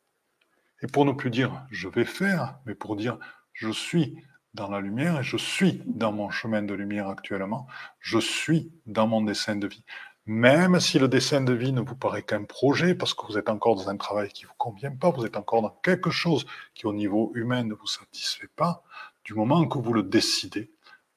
[0.84, 3.18] Et pour ne plus dire je vais faire, mais pour dire
[3.54, 4.18] je suis
[4.54, 7.68] dans la lumière et je suis dans mon chemin de lumière actuellement,
[8.00, 9.84] je suis dans mon dessin de vie.
[10.28, 13.48] Même si le dessin de vie ne vous paraît qu'un projet, parce que vous êtes
[13.48, 16.46] encore dans un travail qui ne vous convient pas, vous êtes encore dans quelque chose
[16.76, 18.84] qui au niveau humain ne vous satisfait pas,
[19.24, 20.70] du moment que vous le décidez,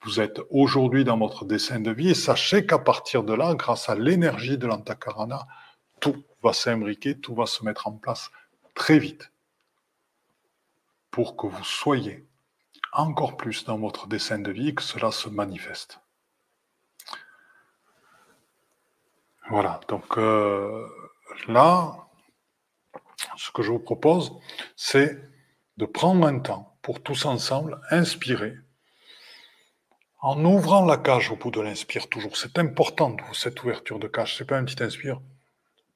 [0.02, 3.88] vous êtes aujourd'hui dans votre dessin de vie et sachez qu'à partir de là, grâce
[3.88, 5.44] à l'énergie de l'antakarana,
[5.98, 8.30] tout va s'imbriquer, tout va se mettre en place
[8.74, 9.32] très vite
[11.10, 12.24] pour que vous soyez
[12.92, 16.00] encore plus dans votre dessin de vie et que cela se manifeste.
[19.50, 20.86] Voilà, donc euh,
[21.48, 22.06] là,
[23.36, 24.32] ce que je vous propose,
[24.76, 25.18] c'est
[25.76, 28.54] de prendre un temps pour tous ensemble inspirer
[30.20, 32.36] en ouvrant la cage au bout de l'inspire toujours.
[32.36, 34.36] C'est important, cette ouverture de cage.
[34.36, 35.20] C'est pas un petit inspire.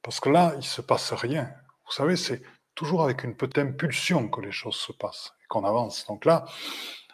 [0.03, 1.49] Parce que là, il se passe rien.
[1.87, 2.43] Vous savez, c'est
[2.75, 6.07] toujours avec une petite impulsion que les choses se passent et qu'on avance.
[6.09, 6.45] Donc là,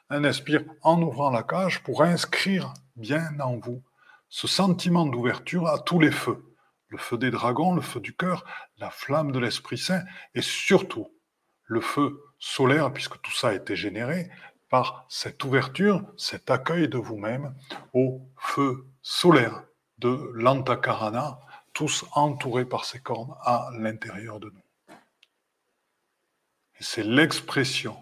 [0.09, 3.83] un inspire en ouvrant la cage pour inscrire bien en vous
[4.31, 6.55] ce sentiment d'ouverture à tous les feux.
[6.89, 8.45] Le feu des dragons, le feu du cœur,
[8.79, 10.03] la flamme de l'Esprit Saint
[10.35, 11.13] et surtout
[11.65, 14.31] le feu solaire, puisque tout ça a été généré,
[14.69, 17.55] par cette ouverture, cet accueil de vous-même
[17.93, 19.65] au feu solaire
[19.99, 21.41] de l'Antakarana,
[21.73, 24.97] tous entourés par ces cornes à l'intérieur de nous.
[26.79, 27.97] Et c'est l'expression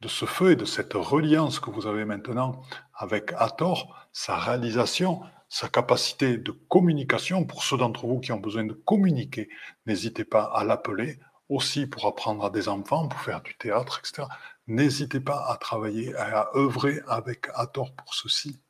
[0.00, 2.62] de ce feu et de cette reliance que vous avez maintenant
[2.96, 7.44] avec Hathor, sa réalisation, sa capacité de communication.
[7.44, 9.48] Pour ceux d'entre vous qui ont besoin de communiquer,
[9.86, 11.18] n'hésitez pas à l'appeler
[11.48, 14.28] aussi pour apprendre à des enfants, pour faire du théâtre, etc.
[14.66, 18.60] N'hésitez pas à travailler, à œuvrer avec Hathor pour ceci.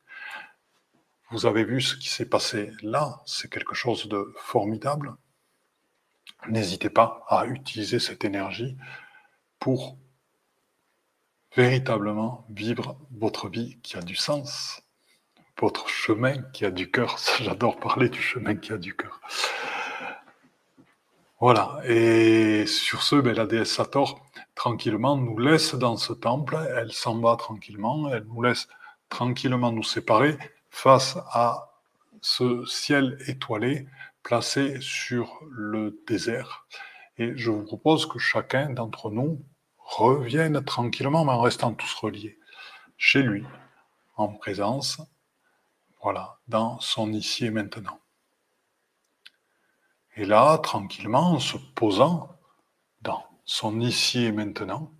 [1.31, 5.15] Vous avez vu ce qui s'est passé là, c'est quelque chose de formidable.
[6.47, 8.77] N'hésitez pas à utiliser cette énergie
[9.59, 9.97] pour
[11.55, 14.81] véritablement vivre votre vie qui a du sens,
[15.59, 17.17] votre chemin qui a du cœur.
[17.41, 19.21] J'adore parler du chemin qui a du cœur.
[21.39, 24.25] Voilà, et sur ce, ben, la déesse Sator,
[24.55, 28.67] tranquillement, nous laisse dans ce temple, elle s'en va tranquillement, elle nous laisse
[29.09, 30.37] tranquillement nous séparer
[30.69, 31.73] face à
[32.21, 33.87] ce ciel étoilé
[34.23, 36.65] placé sur le désert.
[37.17, 39.39] Et je vous propose que chacun d'entre nous
[39.85, 42.37] revienne tranquillement, mais en restant tous reliés,
[42.97, 43.45] chez lui,
[44.17, 44.99] en présence,
[46.01, 47.99] voilà, dans son ici et maintenant.
[50.17, 52.29] Et là, tranquillement, en se posant
[53.01, 54.91] dans son ici et maintenant,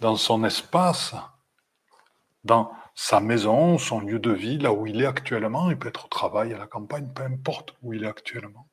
[0.00, 1.14] dans son espace,
[2.44, 6.06] dans sa maison, son lieu de vie, là où il est actuellement, il peut être
[6.06, 8.68] au travail, à la campagne, peu importe où il est actuellement.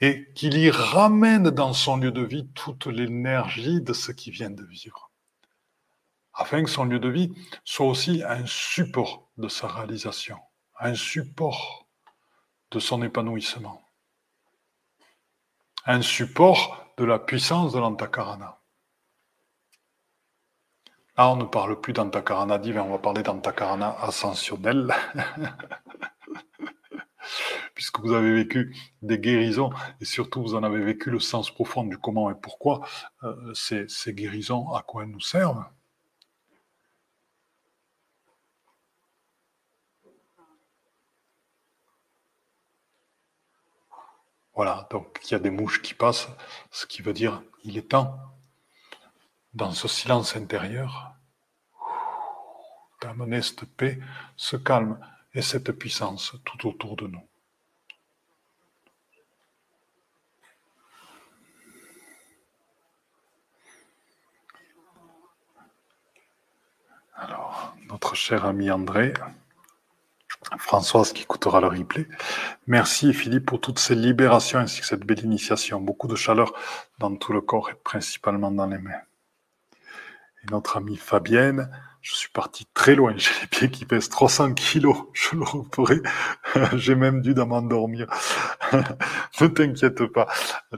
[0.00, 4.50] Et qu'il y ramène dans son lieu de vie toute l'énergie de ce qu'il vient
[4.50, 5.10] de vivre.
[6.32, 7.32] Afin que son lieu de vie
[7.64, 10.38] soit aussi un support de sa réalisation,
[10.78, 11.86] un support
[12.70, 13.82] de son épanouissement,
[15.86, 18.60] un support de la puissance de l'antakarana.
[21.16, 24.94] Ah, on ne parle plus d'Antakarana divin, on va parler d'Antakarana ascensionnel.
[27.74, 31.84] Puisque vous avez vécu des guérisons et surtout vous en avez vécu le sens profond
[31.84, 32.86] du comment et pourquoi
[33.22, 35.64] euh, ces, guérisons, à quoi elles nous servent.
[44.54, 46.28] Voilà, donc il y a des mouches qui passent,
[46.70, 48.18] ce qui veut dire il est temps
[49.54, 51.14] dans ce silence intérieur,
[53.00, 53.98] d'amener cette paix,
[54.36, 54.98] ce calme
[55.34, 57.22] et cette puissance tout autour de nous.
[67.14, 69.12] Alors, notre cher ami André,
[70.58, 72.08] Françoise qui écoutera le replay.
[72.66, 75.80] Merci Philippe pour toutes ces libérations ainsi que cette belle initiation.
[75.80, 76.54] Beaucoup de chaleur
[76.98, 79.02] dans tout le corps et principalement dans les mains
[80.42, 81.70] et notre amie Fabienne.
[82.00, 83.14] Je suis parti très loin.
[83.16, 84.96] J'ai les pieds qui pèsent 300 kilos.
[85.12, 86.00] Je le referai.
[86.76, 88.06] J'ai même dû m'endormir.
[88.72, 90.26] ne t'inquiète pas.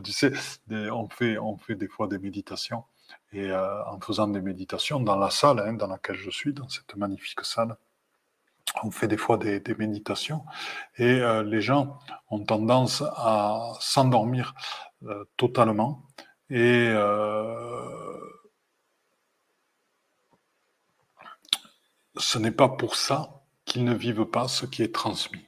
[0.02, 0.32] Tu sais,
[0.70, 2.84] on fait, on fait des fois des méditations.
[3.32, 6.68] Et euh, en faisant des méditations dans la salle hein, dans laquelle je suis, dans
[6.68, 7.76] cette magnifique salle,
[8.82, 10.44] on fait des fois des, méditations
[10.96, 11.98] et euh, les gens
[12.30, 14.54] ont tendance à s'endormir
[15.04, 16.02] euh, totalement
[16.50, 16.92] et
[22.16, 25.46] ce n'est pas pour ça qu'ils ne vivent pas ce qui est transmis.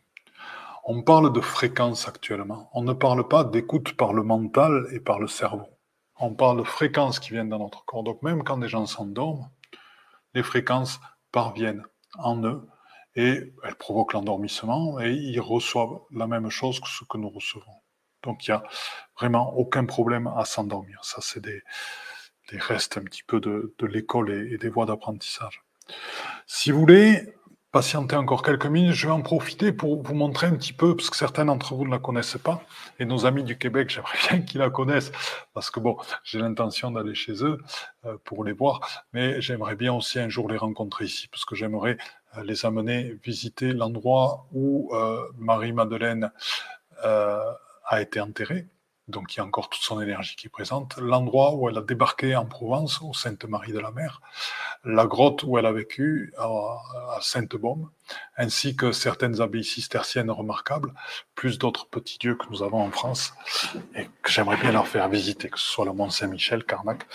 [0.84, 2.70] On parle de fréquence actuellement.
[2.74, 5.66] On ne parle pas d'écoute par le mental et par le cerveau.
[6.16, 8.02] On parle de fréquences qui viennent dans notre corps.
[8.02, 9.50] Donc même quand des gens s'endorment,
[10.34, 11.00] les fréquences
[11.32, 11.84] parviennent
[12.18, 12.68] en eux
[13.16, 17.80] et elles provoquent l'endormissement et ils reçoivent la même chose que ce que nous recevons.
[18.22, 18.62] Donc il n'y a
[19.18, 21.04] vraiment aucun problème à s'endormir.
[21.04, 21.62] Ça, c'est des,
[22.52, 25.64] restes un petit peu de, l'école et des voies d'apprentissage.
[26.46, 27.34] Si vous voulez
[27.74, 31.10] patienter encore quelques minutes, je vais en profiter pour vous montrer un petit peu, parce
[31.10, 32.62] que certains d'entre vous ne la connaissent pas,
[33.00, 35.10] et nos amis du Québec, j'aimerais bien qu'ils la connaissent,
[35.54, 37.58] parce que bon, j'ai l'intention d'aller chez eux
[38.06, 41.56] euh, pour les voir, mais j'aimerais bien aussi un jour les rencontrer ici, parce que
[41.56, 41.96] j'aimerais
[42.36, 46.30] euh, les amener visiter l'endroit où euh, Marie-Madeleine
[47.02, 48.66] a été enterrée
[49.08, 51.82] donc il y a encore toute son énergie qui est présente, l'endroit où elle a
[51.82, 54.22] débarqué en Provence, au Sainte-Marie de la Mer,
[54.84, 57.90] la grotte où elle a vécu, à, Sainte-Baume,
[58.36, 60.92] ainsi que certaines abbayes cisterciennes remarquables,
[61.34, 63.34] plus d'autres petits dieux que nous avons en France,
[63.94, 67.06] et que j'aimerais bien leur faire visiter, que ce soit le Mont Saint-Michel, Carnac.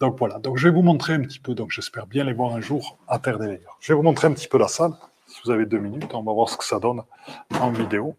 [0.00, 2.54] Donc voilà, donc je vais vous montrer un petit peu, donc j'espère bien les voir
[2.54, 3.76] un jour à Terre des Veilleurs.
[3.80, 4.92] Je vais vous montrer un petit peu la salle,
[5.26, 7.02] si vous avez deux minutes, on va voir ce que ça donne
[7.60, 8.16] en vidéo.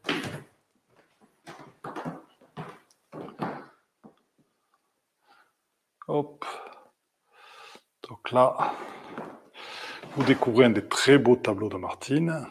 [6.07, 6.45] Hop.
[8.07, 8.73] Donc là,
[10.15, 12.47] vous découvrez un des très beaux tableaux de Martine.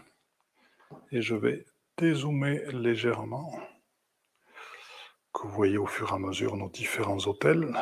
[1.10, 1.64] Et je vais
[1.96, 3.58] dézoomer légèrement,
[5.32, 7.74] que vous voyez au fur et à mesure nos différents hôtels.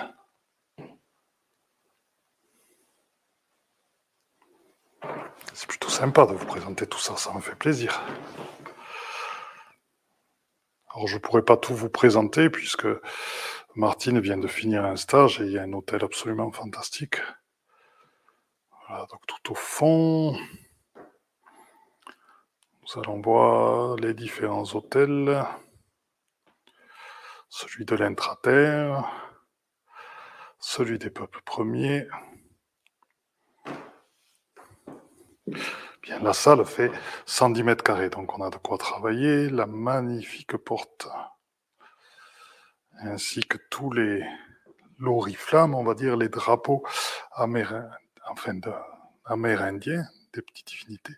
[5.53, 8.01] C'est plutôt sympa de vous présenter tout ça, ça me fait plaisir.
[10.95, 12.87] Alors je ne pourrais pas tout vous présenter puisque
[13.77, 17.17] Martine vient de finir un stage et il y a un hôtel absolument fantastique.
[18.87, 20.39] Voilà, donc tout au fond,
[22.83, 25.45] nous allons voir les différents hôtels.
[27.49, 29.11] Celui de l'intraterre,
[30.61, 32.07] celui des peuples premiers.
[36.01, 36.93] Bien, la salle fait
[37.27, 39.51] 110 mètres carrés, donc on a de quoi travailler.
[39.51, 41.09] La magnifique porte
[43.01, 44.25] ainsi que tous les
[44.99, 46.85] loriflammes, on va dire les drapeaux
[47.33, 47.89] amérindiens,
[50.33, 51.15] des petites divinités.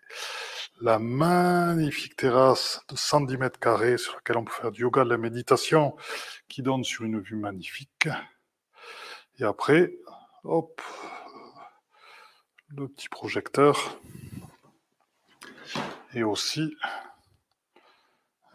[0.79, 5.09] La magnifique terrasse de 110 mètres carrés sur laquelle on peut faire du yoga, de
[5.09, 5.95] la méditation,
[6.47, 8.07] qui donne sur une vue magnifique.
[9.39, 9.91] Et après,
[10.43, 10.81] hop,
[12.69, 13.99] le petit projecteur.
[16.13, 16.75] Et aussi,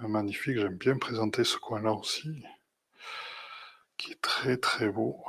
[0.01, 2.43] magnifique, j'aime bien présenter ce coin-là aussi,
[4.03, 5.25] qui est très très beau,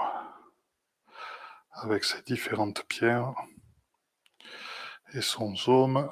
[1.73, 3.35] avec ses différentes pierres
[5.13, 6.09] et son zone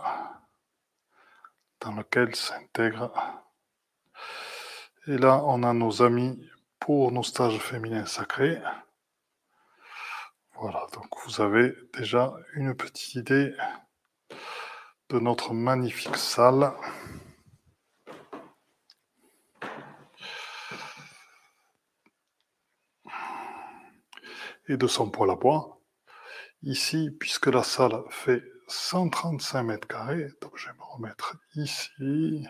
[1.79, 3.11] dans lequel s'intègre.
[5.07, 6.47] Et là, on a nos amis
[6.79, 8.61] pour nos stages féminins sacrés.
[10.53, 13.55] Voilà, donc vous avez déjà une petite idée
[15.09, 16.71] de notre magnifique salle.
[24.77, 25.81] De son poêle à bois.
[26.63, 32.45] Ici, puisque la salle fait 135 mètres carrés, donc je vais me remettre ici.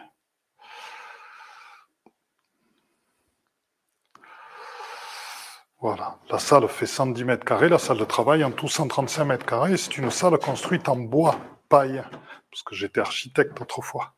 [5.79, 9.45] Voilà, la salle fait 110 mètres carrés, la salle de travail en tout 135 mètres
[9.45, 9.77] carrés.
[9.77, 12.03] C'est une salle construite en bois, paille,
[12.51, 14.13] parce que j'étais architecte autrefois.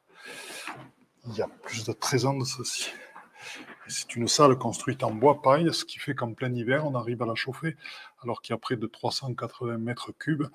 [1.27, 2.91] Il y a plus de 13 ans de ceci.
[3.87, 7.21] C'est une salle construite en bois paille, ce qui fait qu'en plein hiver, on arrive
[7.21, 7.75] à la chauffer,
[8.23, 10.47] alors qu'il y a près de 380 mètres cubes,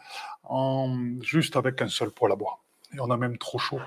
[0.45, 2.63] en, juste avec un seul poêle à bois.
[2.95, 3.81] Et on a même trop chaud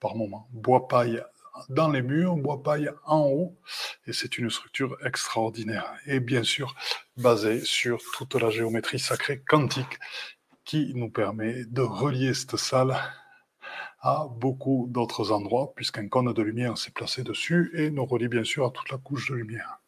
[0.00, 0.48] par moment.
[0.52, 1.22] Bois paille
[1.68, 3.56] dans les murs, bois paille en haut,
[4.06, 5.92] et c'est une structure extraordinaire.
[6.06, 6.74] Et bien sûr,
[7.16, 9.98] basée sur toute la géométrie sacrée quantique
[10.64, 12.96] qui nous permet de relier cette salle
[14.00, 18.44] à beaucoup d'autres endroits, puisqu'un cône de lumière s'est placé dessus et nous relie bien
[18.44, 19.80] sûr à toute la couche de lumière.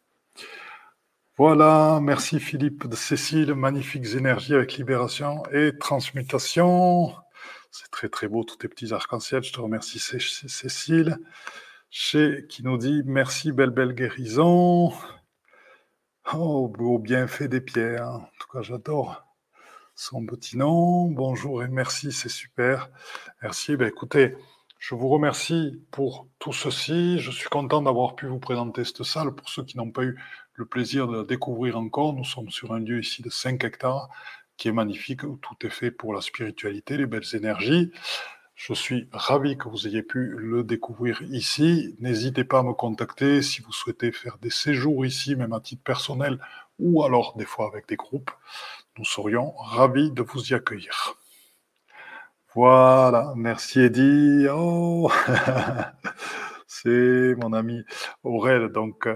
[1.35, 7.11] Voilà, merci Philippe de Cécile, magnifiques énergies avec libération et transmutation.
[7.71, 9.41] C'est très très beau, tous tes petits arcs-en-ciel.
[9.41, 11.17] Je te remercie Cécile.
[11.89, 14.93] Chez qui nous dit merci, belle belle guérison.
[16.33, 18.09] Oh, beau bienfait des pierres.
[18.09, 19.22] En tout cas, j'adore
[19.95, 21.07] son petit nom.
[21.07, 22.89] Bonjour et merci, c'est super.
[23.41, 23.75] Merci.
[23.75, 24.35] Ben, écoutez,
[24.79, 27.19] je vous remercie pour tout ceci.
[27.19, 29.33] Je suis content d'avoir pu vous présenter cette salle.
[29.33, 30.19] Pour ceux qui n'ont pas eu
[30.53, 34.09] le plaisir de la découvrir encore, nous sommes sur un lieu ici de 5 hectares
[34.57, 37.91] qui est magnifique, où tout est fait pour la spiritualité, les belles énergies.
[38.55, 41.95] Je suis ravi que vous ayez pu le découvrir ici.
[41.99, 45.83] N'hésitez pas à me contacter si vous souhaitez faire des séjours ici, même à titre
[45.83, 46.39] personnel,
[46.77, 48.31] ou alors des fois avec des groupes.
[48.97, 51.15] Nous serions ravis de vous y accueillir.
[52.53, 54.45] Voilà, merci Eddy.
[54.51, 55.11] Oh
[56.67, 57.83] c'est mon ami
[58.21, 58.69] Aurel.
[58.69, 59.07] Donc,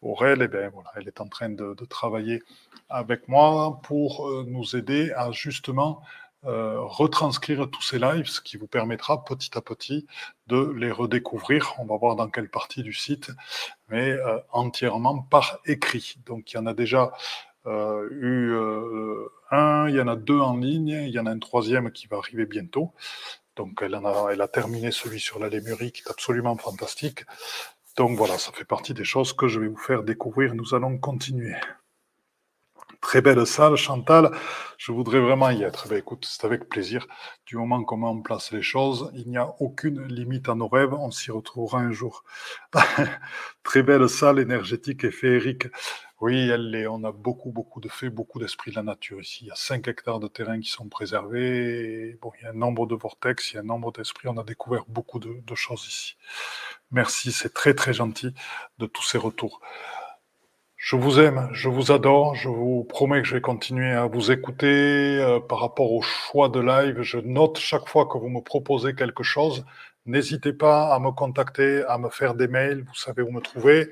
[0.00, 2.42] Aurel, eh bien, voilà, elle est en train de, travailler
[2.88, 6.00] avec moi pour euh, nous aider à justement
[6.46, 10.06] euh, retranscrire tous ces lives, ce qui vous permettra petit à petit
[10.46, 11.74] de les redécouvrir.
[11.78, 13.32] On va voir dans quelle partie du site,
[13.88, 16.16] mais euh, entièrement par écrit.
[16.24, 17.12] Donc, il y en a déjà
[17.66, 18.54] eu
[19.50, 22.06] un, il y en a deux en ligne, il y en a un troisième qui
[22.06, 22.92] va arriver bientôt.
[23.56, 27.24] Donc elle, a, a terminé celui sur la lémurie qui est absolument fantastique.
[27.96, 30.54] Donc voilà, ça fait partie des choses que je vais vous faire découvrir.
[30.54, 31.54] Nous allons continuer.
[33.06, 34.32] Très belle salle, Chantal.
[34.78, 35.86] Je voudrais vraiment y être.
[35.86, 37.06] Ben, écoute, c'est avec plaisir.
[37.46, 40.92] Du moment met en place les choses, il n'y a aucune limite à nos rêves.
[40.92, 42.24] On s'y retrouvera un jour.
[43.62, 45.68] Très belle salle énergétique et féerique.
[46.20, 46.88] Oui, elle est.
[46.88, 49.44] On a beaucoup, beaucoup de faits, beaucoup d'esprit de la nature ici.
[49.44, 52.18] Il y a 5 hectares de terrain qui sont préservés.
[52.20, 54.26] bon, il y a un nombre de vortex, il y a un nombre d'esprits.
[54.26, 56.16] On a découvert beaucoup de choses ici.
[56.90, 58.34] Merci, c'est très, très gentil
[58.78, 59.60] de tous ces retours.
[60.88, 64.30] Je vous aime, je vous adore, je vous promets que je vais continuer à vous
[64.30, 67.02] écouter euh, par rapport au choix de live.
[67.02, 69.64] Je note chaque fois que vous me proposez quelque chose.
[70.04, 73.90] N'hésitez pas à me contacter, à me faire des mails, vous savez où me trouver.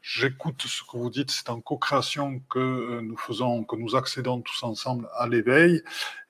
[0.00, 4.40] J'écoute ce que vous dites, c'est en co-création que euh, nous faisons, que nous accédons
[4.40, 5.82] tous ensemble à l'éveil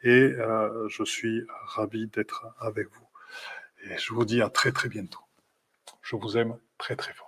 [0.02, 3.06] et euh, je suis ravi d'être avec vous.
[3.84, 5.20] Et je vous dis à très très bientôt.
[6.00, 7.28] Je vous aime très très fort.